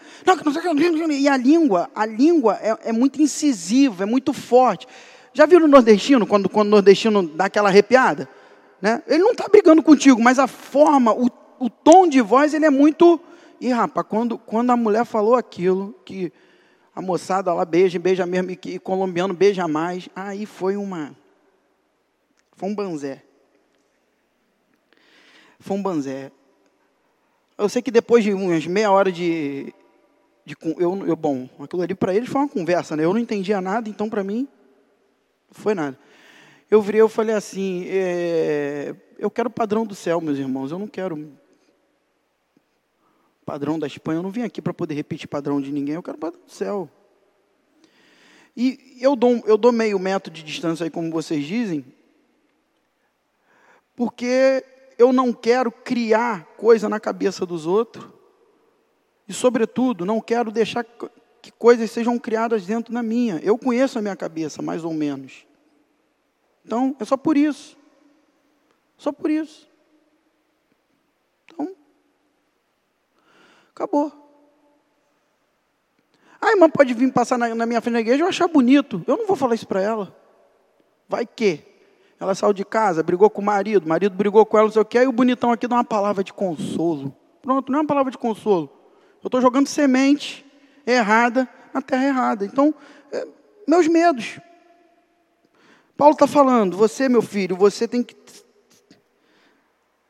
[1.12, 4.88] E a língua, a língua é, é muito incisiva, é muito forte.
[5.32, 8.28] Já viram o nordestino, quando, quando o nordestino dá aquela arrepiada?
[8.82, 9.04] Né?
[9.06, 11.28] Ele não está brigando contigo, mas a forma, o,
[11.60, 13.21] o tom de voz, ele é muito.
[13.62, 16.34] E rapaz, quando, quando a mulher falou aquilo, que
[16.99, 21.15] a moçada lá beija, beija mesmo, e, colombiano beija mais, aí foi uma.
[22.57, 23.23] Foi um banzé.
[25.62, 26.29] Foi um banzé.
[27.57, 29.73] Eu sei que depois de umas meia hora de.
[30.45, 33.05] de eu, eu, bom, aquilo ali para eles foi uma conversa, né?
[33.05, 34.45] Eu não entendia nada, então para mim
[35.51, 35.97] foi nada.
[36.69, 40.88] Eu virei, eu falei assim, é, eu quero padrão do céu, meus irmãos, eu não
[40.88, 41.31] quero
[43.49, 46.19] padrão da Espanha, eu não vim aqui para poder repetir padrão de ninguém, eu quero
[46.19, 46.88] padrão do céu.
[48.55, 51.83] E eu dou, eu dou meio metro de distância aí, como vocês dizem,
[53.95, 54.63] porque
[54.99, 58.07] eu não quero criar coisa na cabeça dos outros,
[59.27, 60.85] e, sobretudo, não quero deixar
[61.41, 63.39] que coisas sejam criadas dentro da minha.
[63.43, 65.43] Eu conheço a minha cabeça, mais ou menos.
[66.63, 67.75] Então, é só por isso.
[68.95, 69.67] Só por isso.
[73.80, 74.12] Acabou.
[76.42, 79.04] A irmã pode vir passar na, na minha frente da igreja e achar bonito.
[79.08, 80.15] Eu não vou falar isso para ela.
[81.08, 81.63] Vai que?
[82.19, 84.82] Ela saiu de casa, brigou com o marido, o marido brigou com ela, não sei
[84.82, 87.15] o que, aí o bonitão aqui dá uma palavra de consolo.
[87.42, 88.69] Pronto, não é uma palavra de consolo.
[89.23, 90.46] Eu estou jogando semente
[90.86, 92.46] errada na terra errada.
[92.46, 92.73] Então,
[93.12, 93.25] é,
[93.67, 94.40] meus medos.
[95.96, 98.15] Paulo está falando, você, meu filho, você tem que.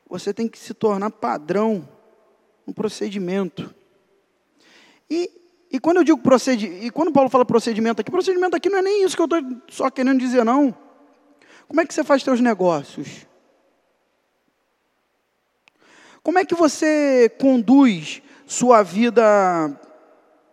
[0.08, 1.88] Você tem que se tornar padrão
[2.70, 3.74] no procedimento.
[5.10, 5.30] E
[5.72, 8.82] E quando eu digo procedimento, e quando Paulo fala procedimento aqui, procedimento aqui não é
[8.82, 10.76] nem isso que eu estou só querendo dizer, não.
[11.68, 13.28] Como é que você faz seus negócios?
[16.24, 19.22] Como é que você conduz sua vida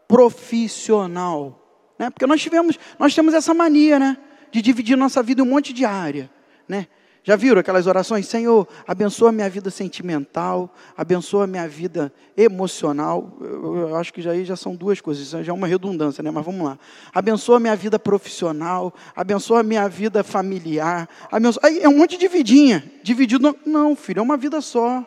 [0.06, 1.94] profissional?
[1.98, 2.10] Né?
[2.10, 4.18] Porque nós tivemos, nós temos essa mania, né?
[4.52, 6.30] De dividir nossa vida em um monte de área,
[6.68, 6.88] né?
[7.26, 8.28] Já viram aquelas orações?
[8.28, 13.36] Senhor, abençoa minha vida sentimental, abençoa minha vida emocional.
[13.40, 16.30] Eu, eu acho que já aí já são duas coisas, já é uma redundância, né?
[16.30, 16.78] Mas vamos lá.
[17.12, 21.08] Abençoa minha vida profissional, abençoa minha vida familiar.
[21.28, 21.66] Abençoa...
[21.66, 22.88] Aí é um monte de vidinha.
[23.02, 23.58] Dividido.
[23.66, 25.04] Não, filho, é uma vida só.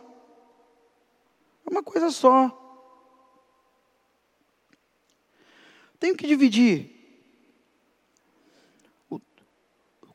[1.66, 2.54] É uma coisa só.
[5.98, 6.99] Tenho que dividir.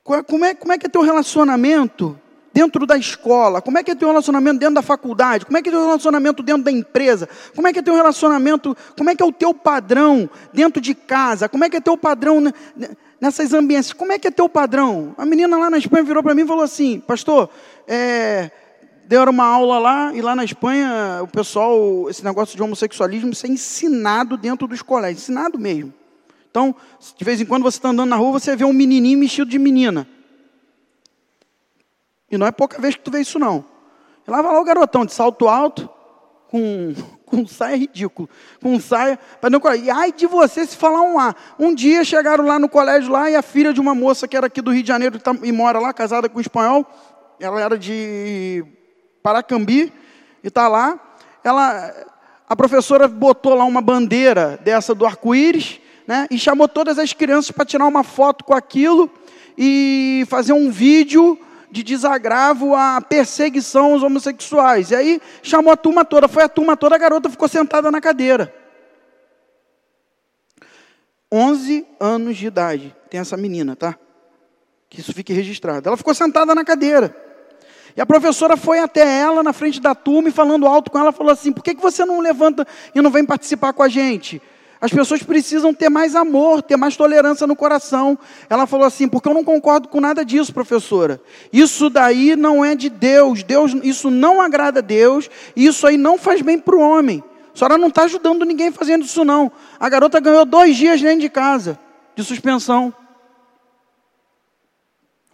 [0.04, 2.20] Como é, como é que é teu relacionamento
[2.52, 3.62] dentro da escola?
[3.62, 5.46] Como é que é teu relacionamento dentro da faculdade?
[5.46, 7.26] Como é que é teu relacionamento dentro da empresa?
[7.56, 8.76] Como é que é teu relacionamento?
[8.98, 11.48] Como é que é o teu padrão dentro de casa?
[11.48, 12.52] Como é que é teu padrão
[13.18, 13.94] nessas ambientes?
[13.94, 15.14] Como é que é teu padrão?
[15.16, 17.48] A menina lá na Espanha virou para mim e falou assim, pastor,
[17.88, 18.50] é,
[19.06, 23.46] deram uma aula lá, e lá na Espanha, o pessoal, esse negócio de homossexualismo, isso
[23.46, 25.94] é ensinado dentro dos colégios, ensinado mesmo.
[26.54, 26.72] Então,
[27.18, 29.58] de vez em quando você está andando na rua, você vê um menininho vestido de
[29.58, 30.06] menina.
[32.30, 33.64] E não é pouca vez que tu vê isso, não.
[34.24, 35.90] E lá vai lá o garotão de salto alto,
[36.46, 36.94] com,
[37.26, 38.30] com saia ridículo,
[38.62, 41.34] com saia para não E ai de você se falar um A.
[41.58, 44.46] Um dia chegaram lá no colégio lá e a filha de uma moça que era
[44.46, 46.86] aqui do Rio de Janeiro tá, e mora lá, casada com um espanhol,
[47.40, 48.64] ela era de
[49.24, 49.92] Paracambi,
[50.40, 51.00] e está lá.
[51.42, 51.92] Ela,
[52.48, 57.50] a professora botou lá uma bandeira dessa do arco-íris, né, e chamou todas as crianças
[57.50, 59.10] para tirar uma foto com aquilo
[59.56, 61.38] e fazer um vídeo
[61.70, 64.90] de desagravo à perseguição aos homossexuais.
[64.90, 68.00] E aí chamou a turma toda, foi a turma toda, a garota ficou sentada na
[68.00, 68.54] cadeira.
[71.32, 73.98] 11 anos de idade, tem essa menina, tá?
[74.88, 75.88] Que isso fique registrado.
[75.88, 77.14] Ela ficou sentada na cadeira.
[77.96, 81.10] E a professora foi até ela na frente da turma e falando alto com ela,
[81.10, 84.40] falou assim: por que, que você não levanta e não vem participar com a gente?
[84.84, 88.18] As pessoas precisam ter mais amor, ter mais tolerância no coração.
[88.50, 91.22] Ela falou assim: porque eu não concordo com nada disso, professora.
[91.50, 93.42] Isso daí não é de Deus.
[93.42, 95.30] Deus, isso não agrada a Deus.
[95.56, 97.24] Isso aí não faz bem para o homem.
[97.54, 99.50] A senhora não está ajudando ninguém fazendo isso, não.
[99.80, 101.78] A garota ganhou dois dias dentro de casa
[102.14, 102.92] de suspensão.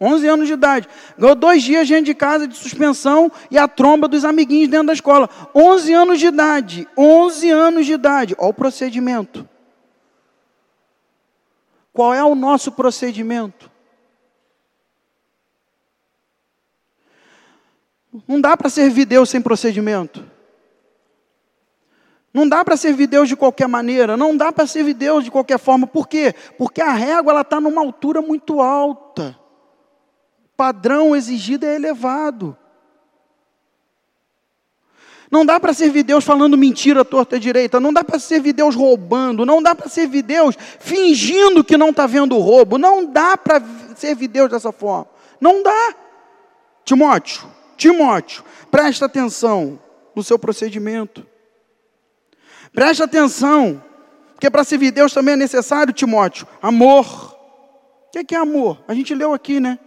[0.00, 0.88] 11 anos de idade.
[1.18, 4.94] Ganhou dois dias dentro de casa de suspensão e a tromba dos amiguinhos dentro da
[4.94, 5.28] escola.
[5.54, 6.88] 11 anos de idade.
[6.96, 8.34] 11 anos de idade.
[8.38, 9.46] Olha o procedimento.
[11.92, 13.70] Qual é o nosso procedimento?
[18.26, 20.24] Não dá para servir Deus sem procedimento.
[22.32, 25.58] Não dá para servir Deus de qualquer maneira, não dá para servir Deus de qualquer
[25.58, 25.84] forma.
[25.84, 26.32] Por quê?
[26.56, 29.39] Porque a régua está numa altura muito alta
[30.60, 32.54] padrão exigido é elevado.
[35.30, 38.74] Não dá para servir Deus falando mentira torta e direita, não dá para servir Deus
[38.74, 43.62] roubando, não dá para servir Deus fingindo que não está vendo roubo, não dá para
[43.96, 45.08] servir Deus dessa forma.
[45.40, 45.94] Não dá.
[46.84, 47.48] Timóteo,
[47.78, 49.80] Timóteo, presta atenção
[50.14, 51.26] no seu procedimento.
[52.70, 53.82] Presta atenção,
[54.34, 57.34] porque para servir Deus também é necessário, Timóteo, amor.
[58.14, 58.84] O que é amor?
[58.86, 59.78] A gente leu aqui, né?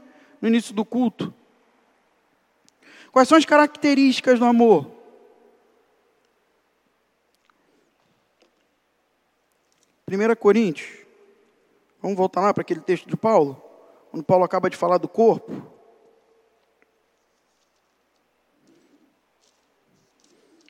[0.44, 1.34] No início do culto.
[3.14, 4.91] Quais são as características do amor?
[10.06, 11.06] Primeira Coríntios.
[12.02, 13.64] Vamos voltar lá para aquele texto de Paulo,
[14.12, 15.66] quando Paulo acaba de falar do corpo.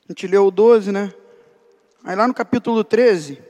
[0.08, 1.12] A gente leu o 12, né?
[2.04, 3.42] Aí lá no capítulo 13,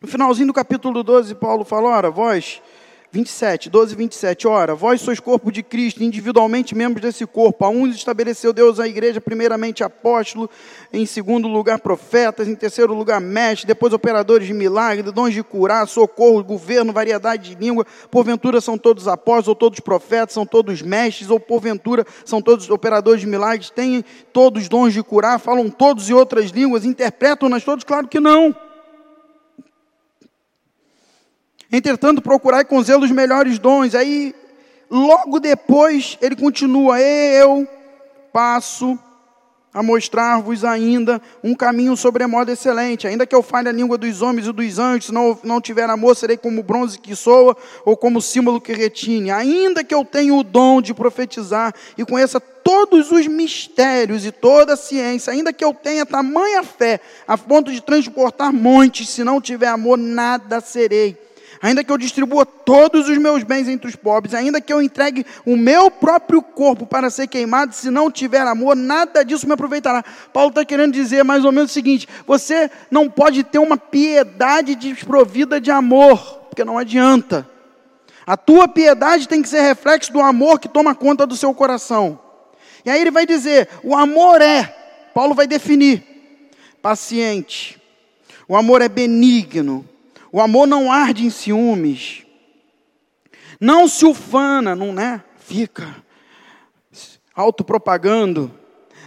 [0.00, 2.60] no finalzinho do capítulo 12, Paulo fala: Ora, vós
[3.10, 4.46] 27, 12 e 27.
[4.46, 7.64] Ora, vós sois corpo de Cristo, individualmente membros desse corpo.
[7.64, 10.48] A uns estabeleceu Deus a igreja, primeiramente apóstolo,
[10.92, 15.88] em segundo lugar profetas, em terceiro lugar mestres, depois operadores de milagres, dons de curar,
[15.88, 17.86] socorro, governo, variedade de língua.
[18.10, 23.22] Porventura são todos apóstolos, ou todos profetas, são todos mestres, ou porventura são todos operadores
[23.22, 24.04] de milagres, têm
[24.34, 27.84] todos dons de curar, falam todos em outras línguas, interpretam-nas todos?
[27.84, 28.67] Claro que não.
[31.70, 33.94] Entretanto, procurai com zelo os melhores dons.
[33.94, 34.34] Aí,
[34.90, 37.68] logo depois, ele continua: Eu
[38.32, 38.98] passo
[39.72, 43.06] a mostrar-vos ainda um caminho sobremodo excelente.
[43.06, 46.16] Ainda que eu fale a língua dos homens e dos anjos, não, não tiver amor,
[46.16, 49.30] serei como bronze que soa ou como símbolo que retine.
[49.30, 54.72] Ainda que eu tenha o dom de profetizar e conheça todos os mistérios e toda
[54.72, 59.40] a ciência, ainda que eu tenha tamanha fé a ponto de transportar montes, se não
[59.40, 61.27] tiver amor, nada serei
[61.60, 65.24] ainda que eu distribua todos os meus bens entre os pobres, ainda que eu entregue
[65.44, 70.04] o meu próprio corpo para ser queimado, se não tiver amor, nada disso me aproveitará.
[70.32, 74.74] Paulo está querendo dizer mais ou menos o seguinte: você não pode ter uma piedade
[74.74, 77.48] desprovida de amor, porque não adianta.
[78.26, 82.20] A tua piedade tem que ser reflexo do amor que toma conta do seu coração.
[82.84, 84.64] E aí ele vai dizer: o amor é,
[85.14, 86.04] Paulo vai definir,
[86.82, 87.80] paciente.
[88.46, 89.86] O amor é benigno,
[90.32, 92.24] o amor não arde em ciúmes.
[93.60, 95.22] Não se ufana, não né?
[95.36, 95.96] Fica
[97.34, 98.50] autopropagando.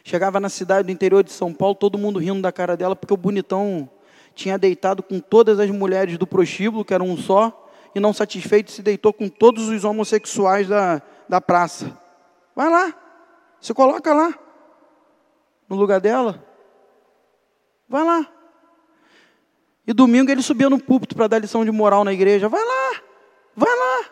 [0.03, 3.13] Chegava na cidade do interior de São Paulo, todo mundo rindo da cara dela, porque
[3.13, 3.89] o bonitão
[4.33, 8.69] tinha deitado com todas as mulheres do prostíbulo, que era um só, e não satisfeito,
[8.69, 11.97] se deitou com todos os homossexuais da, da praça.
[12.53, 13.04] Vai lá.
[13.65, 14.31] Se coloca lá,
[15.67, 16.39] no lugar dela.
[17.89, 18.31] Vai lá.
[19.87, 22.47] E domingo ele subia no púlpito para dar lição de moral na igreja.
[22.47, 23.01] Vai lá,
[23.55, 24.05] vai lá.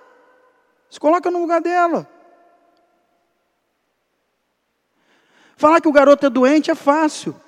[0.89, 2.09] Se coloca no lugar dela.
[5.55, 7.39] Falar que o garoto é doente é fácil.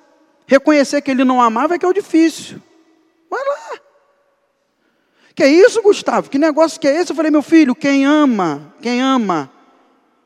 [0.46, 2.62] Reconhecer que ele não amava é que é o difícil.
[3.28, 3.80] Vai lá.
[5.34, 6.30] Que é isso, Gustavo?
[6.30, 7.10] Que negócio que é esse?
[7.10, 9.50] Eu falei, meu filho, quem ama, quem ama,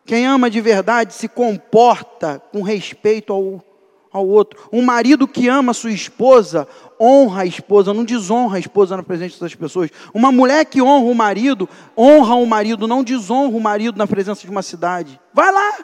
[0.05, 3.65] quem ama de verdade se comporta com respeito ao,
[4.13, 4.69] ao outro.
[4.73, 6.67] Um marido que ama sua esposa,
[7.01, 9.91] honra a esposa, não desonra a esposa na presença das pessoas.
[10.13, 14.43] Uma mulher que honra o marido, honra o marido, não desonra o marido na presença
[14.43, 15.21] de uma cidade.
[15.33, 15.79] Vai lá.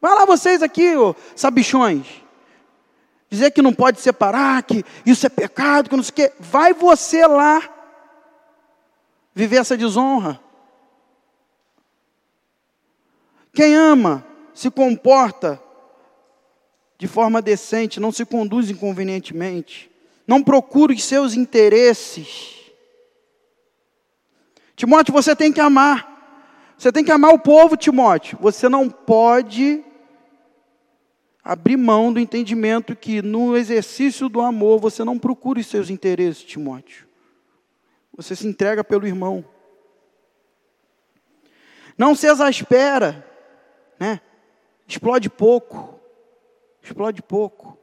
[0.00, 2.06] Vai lá vocês aqui, ô, sabichões.
[3.30, 6.32] Dizer que não pode separar, que isso é pecado, que não sei o quê.
[6.38, 7.62] Vai você lá
[9.34, 10.40] viver essa desonra.
[13.52, 14.24] Quem ama
[14.54, 15.60] se comporta
[16.96, 19.90] de forma decente, não se conduz inconvenientemente,
[20.26, 22.60] não procura os seus interesses.
[24.76, 26.10] Timóteo, você tem que amar.
[26.78, 28.38] Você tem que amar o povo, Timóteo.
[28.40, 29.84] Você não pode
[31.44, 36.42] abrir mão do entendimento que no exercício do amor você não procura os seus interesses,
[36.42, 37.06] Timóteo.
[38.16, 39.44] Você se entrega pelo irmão.
[41.98, 43.31] Não se exaspera
[44.02, 44.20] né?
[44.84, 46.00] Explode pouco.
[46.82, 47.78] Explode pouco.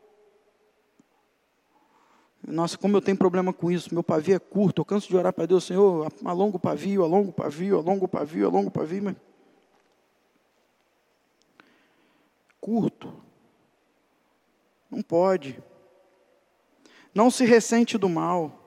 [2.45, 3.93] Nossa, como eu tenho problema com isso.
[3.93, 4.81] Meu pavio é curto.
[4.81, 8.07] Eu canso de orar para Deus, Senhor, alonga o pavio, alonga o pavio, alonga o
[8.07, 9.15] pavio, alonga o pavio, mas
[12.59, 13.13] curto.
[14.91, 15.63] Não pode.
[17.15, 18.59] Não se ressente do mal.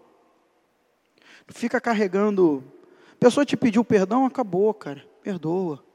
[1.49, 2.65] Fica carregando.
[3.13, 5.07] A pessoa te pediu perdão, acabou, cara.
[5.23, 5.92] Perdoa.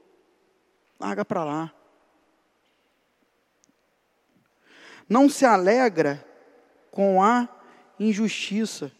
[0.98, 1.74] Larga para lá.
[5.08, 6.24] Não se alegra
[6.90, 7.48] com a
[7.98, 8.92] injustiça.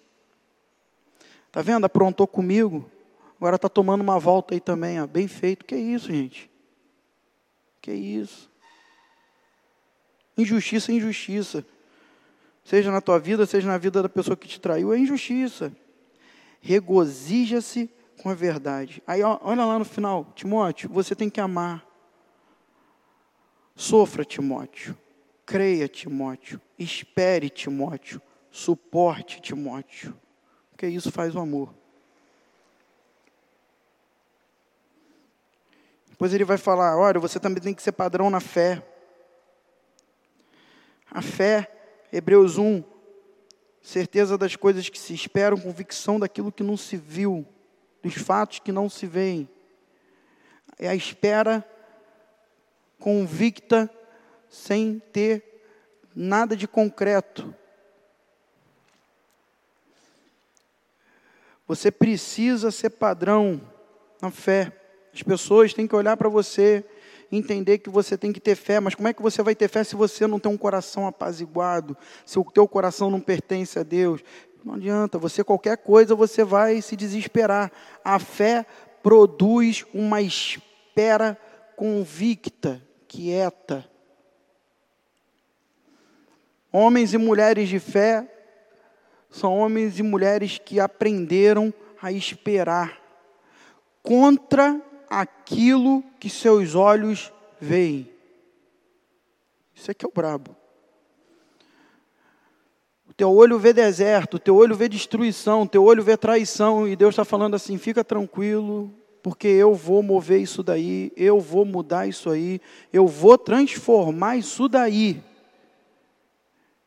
[1.50, 1.84] Tá vendo?
[1.84, 2.90] Aprontou comigo.
[3.36, 5.06] Agora está tomando uma volta aí também, ó.
[5.06, 5.64] bem feito.
[5.64, 6.50] Que isso, gente?
[7.80, 8.50] Que isso?
[10.36, 11.64] Injustiça é injustiça.
[12.64, 15.72] Seja na tua vida, seja na vida da pessoa que te traiu, é injustiça.
[16.60, 17.90] Regozija-se
[18.22, 19.02] com a verdade.
[19.06, 21.87] Aí olha lá no final, Timóteo, você tem que amar.
[23.78, 24.98] Sofra, Timóteo.
[25.46, 26.60] Creia, Timóteo.
[26.76, 28.20] Espere, Timóteo.
[28.50, 30.18] Suporte, Timóteo.
[30.72, 31.72] Porque isso faz o amor.
[36.08, 38.82] Depois ele vai falar: olha, você também tem que ser padrão na fé.
[41.08, 41.70] A fé,
[42.12, 42.82] Hebreus 1,
[43.80, 47.46] certeza das coisas que se esperam, convicção daquilo que não se viu,
[48.02, 49.48] dos fatos que não se veem.
[50.76, 51.64] É a espera
[52.98, 53.90] convicta,
[54.48, 55.62] sem ter
[56.14, 57.54] nada de concreto.
[61.66, 63.60] Você precisa ser padrão
[64.22, 64.72] na fé.
[65.12, 66.84] As pessoas têm que olhar para você,
[67.30, 69.84] entender que você tem que ter fé, mas como é que você vai ter fé
[69.84, 74.22] se você não tem um coração apaziguado, se o teu coração não pertence a Deus?
[74.64, 77.70] Não adianta, você qualquer coisa você vai se desesperar.
[78.02, 78.64] A fé
[79.02, 81.38] produz uma espera
[81.76, 83.88] convicta, quieta.
[86.70, 88.28] Homens e mulheres de fé
[89.30, 93.00] são homens e mulheres que aprenderam a esperar
[94.02, 98.10] contra aquilo que seus olhos veem.
[99.74, 100.54] Isso aqui é o brabo.
[103.08, 106.86] O teu olho vê deserto, o teu olho vê destruição, o teu olho vê traição,
[106.86, 108.92] e Deus está falando assim: fica tranquilo,
[109.22, 112.60] porque eu vou mover isso daí, eu vou mudar isso aí,
[112.92, 115.22] eu vou transformar isso daí.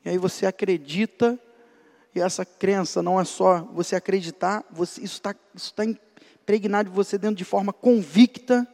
[0.04, 1.40] E aí você acredita,
[2.16, 6.96] e essa crença não é só você acreditar, você, isso está isso tá impregnado de
[6.96, 8.68] você dentro de forma convicta,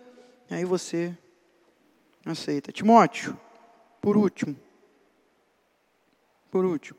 [0.49, 1.15] e aí você
[2.25, 2.71] aceita.
[2.71, 3.37] Timóteo,
[4.01, 4.55] por último.
[6.49, 6.97] Por último.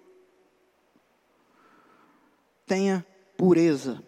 [2.67, 3.05] Tenha
[3.37, 4.03] pureza.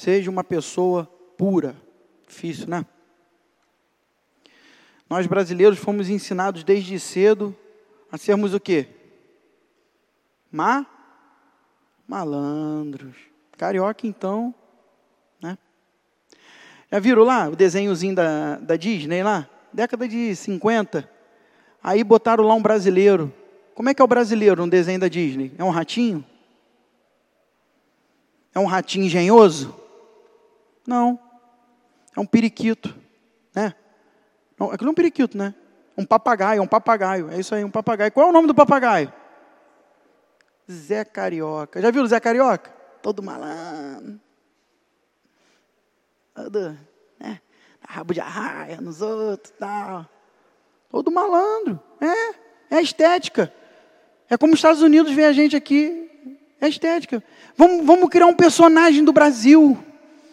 [0.00, 1.04] Seja uma pessoa
[1.36, 1.76] pura.
[2.26, 2.86] Difícil, né?
[5.10, 7.54] Nós brasileiros fomos ensinados desde cedo
[8.10, 8.88] a sermos o quê?
[10.50, 10.86] Ma
[12.08, 13.14] malandros.
[13.58, 14.54] Carioca, então,
[15.38, 15.58] né?
[16.90, 19.50] Já viram lá o desenhozinho da, da Disney lá?
[19.70, 21.06] Década de 50.
[21.84, 23.30] Aí botaram lá um brasileiro.
[23.74, 25.52] Como é que é o brasileiro no desenho da Disney?
[25.58, 26.24] É um ratinho?
[28.54, 29.79] É um ratinho engenhoso?
[30.86, 31.18] Não.
[32.16, 32.94] É um periquito,
[33.54, 33.74] né?
[34.58, 35.54] Não, aquilo é um periquito, né?
[35.96, 37.30] Um papagaio, é um papagaio.
[37.30, 38.12] É isso aí, um papagaio.
[38.12, 39.12] Qual é o nome do papagaio?
[40.70, 41.80] Zé Carioca.
[41.80, 42.80] Já viu o Zé Carioca?
[43.00, 44.20] todo malandro.
[46.34, 46.78] Todo,
[47.18, 47.40] né?
[47.86, 50.06] Rabo de arraia nos outros tal.
[50.90, 51.80] Todo malandro.
[52.00, 53.52] É, é estética.
[54.28, 56.38] É como os Estados Unidos vê a gente aqui.
[56.60, 57.22] É estética.
[57.56, 59.78] Vamos, vamos criar um personagem do Brasil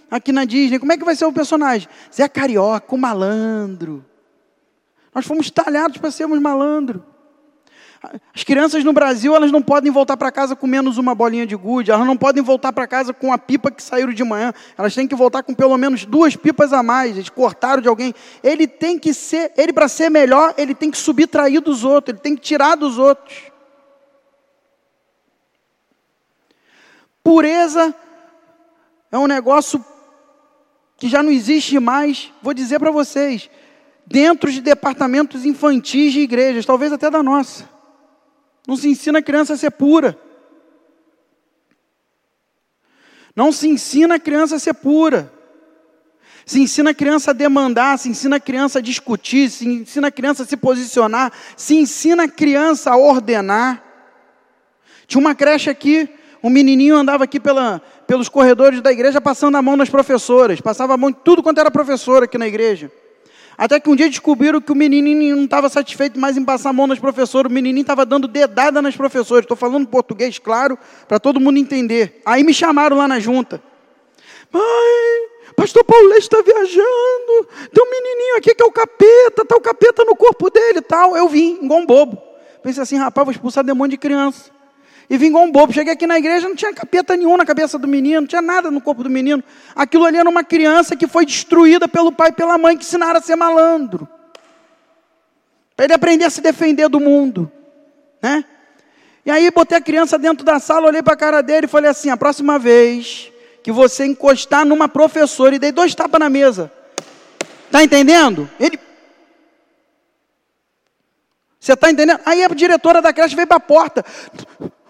[0.10, 0.80] aqui na Disney.
[0.80, 1.88] Como é que vai ser o personagem?
[2.14, 4.06] Zé Carioca, o malandro.
[5.14, 7.04] Nós fomos talhados para sermos malandro.
[8.34, 11.56] As crianças no Brasil, elas não podem voltar para casa com menos uma bolinha de
[11.56, 14.94] gude, elas não podem voltar para casa com a pipa que saíram de manhã, elas
[14.94, 18.14] têm que voltar com pelo menos duas pipas a mais, eles cortaram de alguém.
[18.44, 22.22] Ele tem que ser, ele para ser melhor, ele tem que subtrair dos outros, ele
[22.22, 23.36] tem que tirar dos outros.
[27.24, 27.94] Pureza
[29.12, 29.84] é um negócio
[30.98, 33.50] que já não existe mais, vou dizer para vocês,
[34.06, 37.70] dentro de departamentos infantis de igrejas, talvez até da nossa.
[38.68, 40.18] Não se ensina a criança a ser pura.
[43.36, 45.32] Não se ensina a criança a ser pura.
[46.46, 50.12] Se ensina a criança a demandar, se ensina a criança a discutir, se ensina a
[50.12, 53.84] criança a se posicionar, se ensina a criança a ordenar.
[55.06, 56.10] Tinha uma creche aqui,
[56.44, 60.94] um menininho andava aqui pela, pelos corredores da igreja passando a mão nas professoras, passava
[60.94, 62.92] a mão em tudo quanto era professora aqui na igreja.
[63.58, 66.74] Até que um dia descobriram que o menininho não estava satisfeito mais em passar a
[66.74, 69.46] mão nas professoras, o menininho estava dando dedada nas professoras.
[69.46, 70.78] Estou falando português, claro,
[71.08, 72.22] para todo mundo entender.
[72.24, 73.60] Aí me chamaram lá na junta.
[74.54, 79.62] Mãe, pastor Paulete está viajando, tem um menininho aqui que é o capeta, está o
[79.62, 81.18] capeta no corpo dele e tal.
[81.18, 82.22] Eu vim, igual um bobo.
[82.62, 84.57] Pensei assim, rapaz, vou expulsar demônio de criança
[85.10, 85.74] e vingou um bobo.
[85.74, 88.70] Cheguei aqui na igreja, não tinha capeta nenhum na cabeça do menino, não tinha nada
[88.70, 89.44] no corpo do menino.
[89.76, 93.20] Aquilo ali era uma criança que foi destruída pelo pai e pela mãe, que ensinaram
[93.20, 94.08] a ser malandro.
[95.76, 97.52] Para ele aprender a se defender do mundo.
[98.22, 98.44] Né?
[99.26, 101.90] E aí botei a criança dentro da sala, olhei para a cara dele e falei
[101.90, 103.32] assim: a próxima vez
[103.62, 106.72] que você encostar numa professora e dei dois tapas na mesa.
[107.66, 108.50] Está entendendo?
[108.60, 108.80] Ele.
[111.60, 112.22] Você está entendendo?
[112.26, 114.06] Aí a diretora da creche veio para a porta,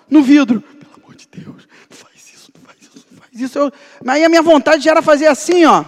[0.10, 0.62] no vidro.
[0.62, 3.60] Pelo amor de Deus, não faz isso, não faz isso, não faz isso.
[3.60, 3.72] Eu...
[4.08, 5.86] Aí a minha vontade já era fazer assim, ó.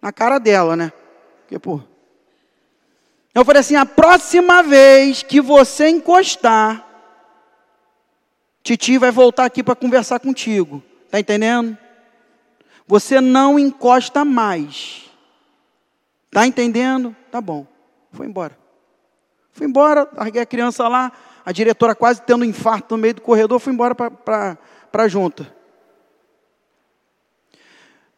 [0.00, 0.92] Na cara dela, né?
[1.42, 1.80] Porque, pô.
[3.34, 6.86] Eu falei assim: a próxima vez que você encostar,
[8.62, 10.82] Titi vai voltar aqui para conversar contigo.
[11.06, 11.76] Está entendendo?
[12.86, 15.10] Você não encosta mais.
[16.26, 17.14] Está entendendo?
[17.30, 17.66] Tá bom.
[18.12, 18.58] Foi embora.
[19.52, 21.12] Fui embora, larguei a criança lá,
[21.44, 24.58] a diretora quase tendo um infarto no meio do corredor, fui embora para
[24.92, 25.52] a junta.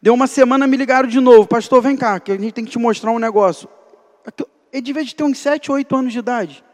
[0.01, 1.47] Deu uma semana, me ligaram de novo.
[1.47, 3.69] Pastor, vem cá, que a gente tem que te mostrar um negócio.
[4.73, 6.65] Ele devia ter uns 7, 8 anos de idade.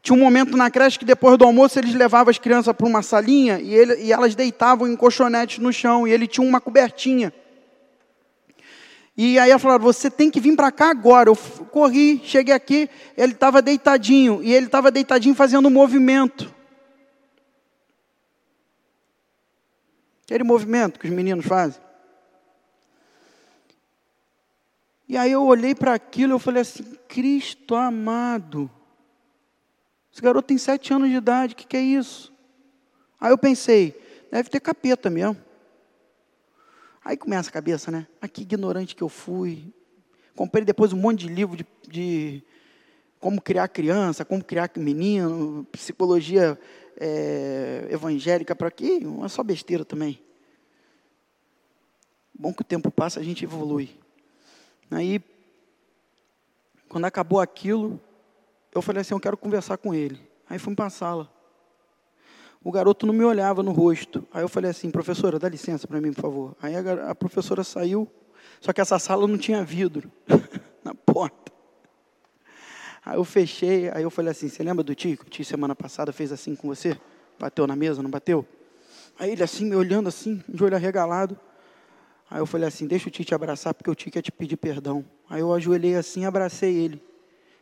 [0.00, 3.02] Tinha um momento na creche que depois do almoço eles levavam as crianças para uma
[3.02, 7.32] salinha e, ele, e elas deitavam em colchonetes no chão e ele tinha uma cobertinha.
[9.20, 11.28] E aí ela falou: Você tem que vir para cá agora.
[11.28, 16.54] Eu corri, cheguei aqui, ele estava deitadinho e ele estava deitadinho fazendo um movimento.
[20.22, 21.82] Aquele movimento que os meninos fazem.
[25.08, 28.70] E aí eu olhei para aquilo e falei assim: Cristo amado.
[30.12, 32.32] Esse garoto tem sete anos de idade, o que, que é isso?
[33.20, 34.00] Aí eu pensei,
[34.30, 35.47] deve ter capeta mesmo.
[37.08, 38.06] Aí começa a cabeça, né?
[38.20, 39.72] Ah, que ignorante que eu fui.
[40.36, 42.42] Comprei depois um monte de livro de, de
[43.18, 46.60] como criar criança, como criar menino, psicologia
[47.00, 49.00] é, evangélica para quê?
[49.24, 50.22] É só besteira também.
[52.38, 53.98] Bom que o tempo passa, a gente evolui.
[54.90, 55.18] Aí,
[56.90, 57.98] quando acabou aquilo,
[58.74, 60.20] eu falei assim: eu quero conversar com ele.
[60.46, 61.37] Aí fui para a sala.
[62.62, 64.26] O garoto não me olhava no rosto.
[64.32, 66.56] Aí eu falei assim: professora, dá licença para mim, por favor.
[66.60, 68.08] Aí a, a professora saiu,
[68.60, 70.10] só que essa sala não tinha vidro
[70.82, 71.52] na porta.
[73.04, 75.18] Aí eu fechei, aí eu falei assim: você lembra do tio?
[75.24, 76.98] O tio semana passada fez assim com você?
[77.38, 78.46] Bateu na mesa, não bateu?
[79.18, 81.38] Aí ele assim, me olhando assim, de olho arregalado.
[82.30, 84.56] Aí eu falei assim: deixa o tio te abraçar, porque o tio quer te pedir
[84.56, 85.04] perdão.
[85.30, 87.07] Aí eu ajoelhei assim, abracei ele.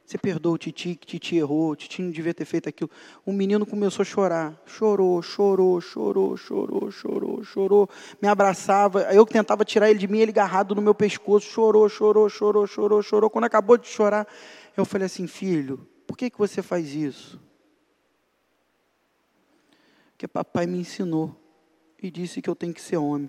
[0.06, 2.88] Você perdoa o Titi, que Titi errou, Titi não devia ter feito aquilo.
[3.24, 4.56] O menino começou a chorar.
[4.64, 7.90] Chorou, chorou, chorou, chorou, chorou, chorou.
[8.22, 9.02] Me abraçava.
[9.12, 11.48] Eu tentava tirar ele de mim, ele agarrado no meu pescoço.
[11.48, 13.28] Chorou, chorou, chorou, chorou, chorou.
[13.28, 14.28] Quando acabou de chorar,
[14.76, 17.40] eu falei assim: Filho, por que, que você faz isso?
[20.12, 21.34] Porque papai me ensinou
[22.00, 23.28] e disse que eu tenho que ser homem.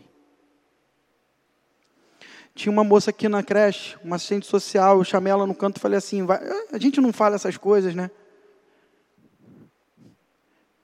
[2.57, 5.79] Tinha uma moça aqui na creche, uma assistente social, eu chamei ela no canto e
[5.79, 6.25] falei assim,
[6.71, 8.09] a gente não fala essas coisas, né?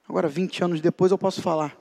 [0.08, 1.76] Agora, 20 anos depois, eu posso falar.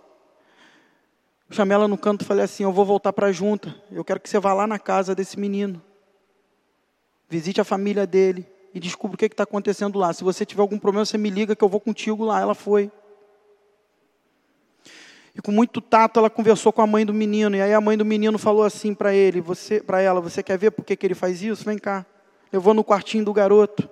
[1.46, 4.02] Eu chamei ela no canto e falei assim, eu vou voltar para a junta, eu
[4.02, 5.82] quero que você vá lá na casa desse menino.
[7.28, 10.10] Visite a família dele e descubra o que está acontecendo lá.
[10.14, 12.40] Se você tiver algum problema, você me liga que eu vou contigo lá.
[12.40, 12.90] Ela foi.
[15.34, 17.56] E com muito tato ela conversou com a mãe do menino.
[17.56, 20.58] E aí a mãe do menino falou assim para ele, você, para ela, você quer
[20.58, 21.64] ver por que, que ele faz isso?
[21.64, 22.04] Vem cá.
[22.52, 23.88] Levou no quartinho do garoto.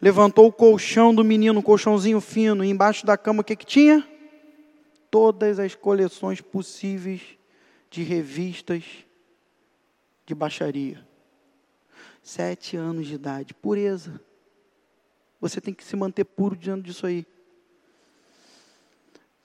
[0.00, 2.64] Levantou o colchão do menino, um colchãozinho fino.
[2.64, 4.06] E embaixo da cama o que, que tinha?
[5.10, 7.20] Todas as coleções possíveis
[7.90, 8.84] de revistas
[10.26, 11.04] de baixaria.
[12.22, 14.20] Sete anos de idade, pureza.
[15.40, 17.26] Você tem que se manter puro diante disso aí.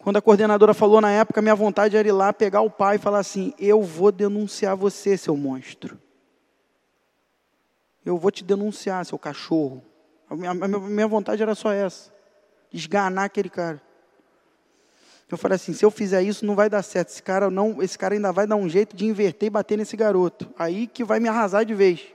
[0.05, 2.99] Quando a coordenadora falou na época, minha vontade era ir lá pegar o pai e
[2.99, 5.99] falar assim: Eu vou denunciar você, seu monstro.
[8.05, 9.83] Eu vou te denunciar, seu cachorro.
[10.29, 12.13] A minha, a minha vontade era só essa:
[12.71, 13.81] esganar aquele cara.
[15.27, 17.09] Eu falei assim: se eu fizer isso, não vai dar certo.
[17.09, 19.97] Esse cara, não, esse cara ainda vai dar um jeito de inverter e bater nesse
[19.97, 20.53] garoto.
[20.55, 22.14] Aí que vai me arrasar de vez.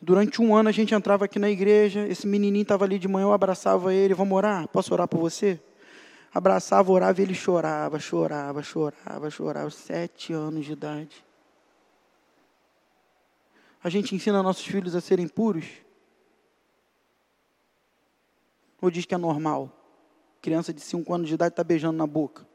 [0.00, 3.24] Durante um ano a gente entrava aqui na igreja, esse menininho estava ali de manhã,
[3.24, 4.68] eu abraçava ele, vamos orar?
[4.68, 5.60] Posso orar por você?
[6.32, 11.24] Abraçava, orava e ele chorava, chorava, chorava, chorava, sete anos de idade.
[13.82, 15.66] A gente ensina nossos filhos a serem puros?
[18.80, 19.72] Ou diz que é normal?
[20.42, 22.46] Criança de cinco anos de idade está beijando na boca.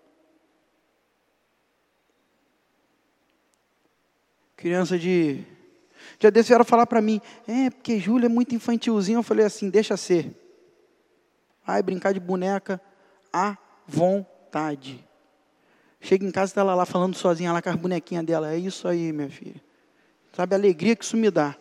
[4.56, 5.44] Criança de
[6.22, 9.18] já desse vieram falar para mim, é, porque Júlia é muito infantilzinho.
[9.18, 10.32] Eu falei assim, deixa ser.
[11.66, 12.80] Vai brincar de boneca
[13.34, 13.58] à
[13.88, 15.04] vontade.
[16.00, 18.54] Chega em casa e está ela lá falando sozinha lá com as bonequinhas dela.
[18.54, 19.60] É isso aí, minha filha.
[20.32, 21.56] Sabe a alegria que isso me dá.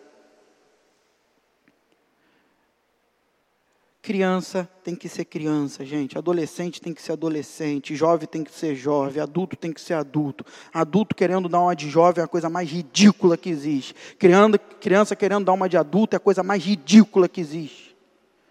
[4.10, 6.18] Criança tem que ser criança, gente.
[6.18, 7.94] Adolescente tem que ser adolescente.
[7.94, 9.22] Jovem tem que ser jovem.
[9.22, 10.44] Adulto tem que ser adulto.
[10.74, 13.94] Adulto querendo dar uma de jovem é a coisa mais ridícula que existe.
[14.18, 17.96] Criando, criança querendo dar uma de adulto é a coisa mais ridícula que existe.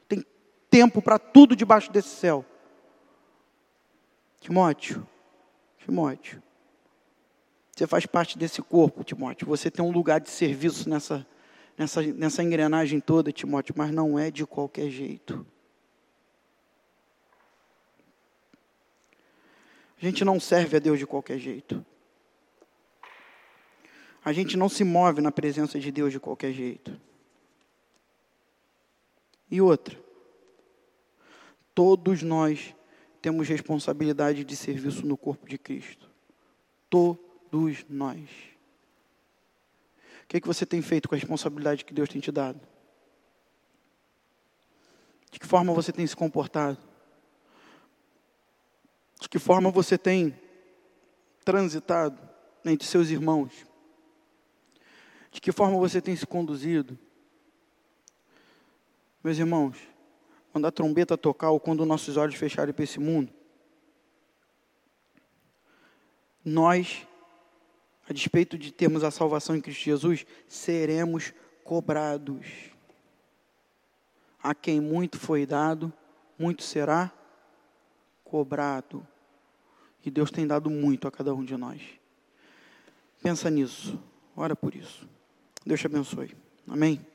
[0.08, 0.26] Tem
[0.70, 2.46] tempo para tudo debaixo desse céu.
[4.40, 5.06] Timóteo,
[5.80, 6.42] Timóteo,
[7.76, 9.46] você faz parte desse corpo, Timóteo.
[9.48, 11.28] Você tem um lugar de serviço nessa
[11.80, 15.48] nessa, nessa engrenagem toda, Timóteo, mas não é de qualquer jeito.
[19.98, 21.86] A gente não serve a Deus de qualquer jeito.
[24.24, 27.00] A gente não se move na presença de Deus de qualquer jeito.
[29.50, 29.98] E outra,
[31.74, 32.76] todos nós
[33.22, 36.10] temos responsabilidade de serviço no corpo de Cristo.
[36.90, 38.49] Todos nós
[40.30, 42.62] que, é que você tem feito com a responsabilidade que Deus tem te dado?
[45.32, 46.78] De que forma você tem se comportado?
[49.20, 50.40] De que forma você tem
[51.44, 52.18] transitado
[52.64, 53.66] entre seus irmãos?
[55.32, 56.98] De que forma você tem se conduzido?
[59.24, 59.78] Meus irmãos,
[60.52, 63.34] quando a trombeta tocar ou quando nossos olhos fecharem para esse mundo,
[66.46, 67.08] nós
[68.10, 71.32] a despeito de termos a salvação em Cristo Jesus, seremos
[71.64, 72.48] cobrados.
[74.42, 75.94] A quem muito foi dado,
[76.38, 77.14] muito será
[78.24, 79.06] cobrado.
[80.04, 81.82] E Deus tem dado muito a cada um de nós.
[83.22, 84.02] Pensa nisso,
[84.36, 85.08] ora por isso.
[85.64, 86.36] Deus te abençoe.
[86.68, 87.06] Amém?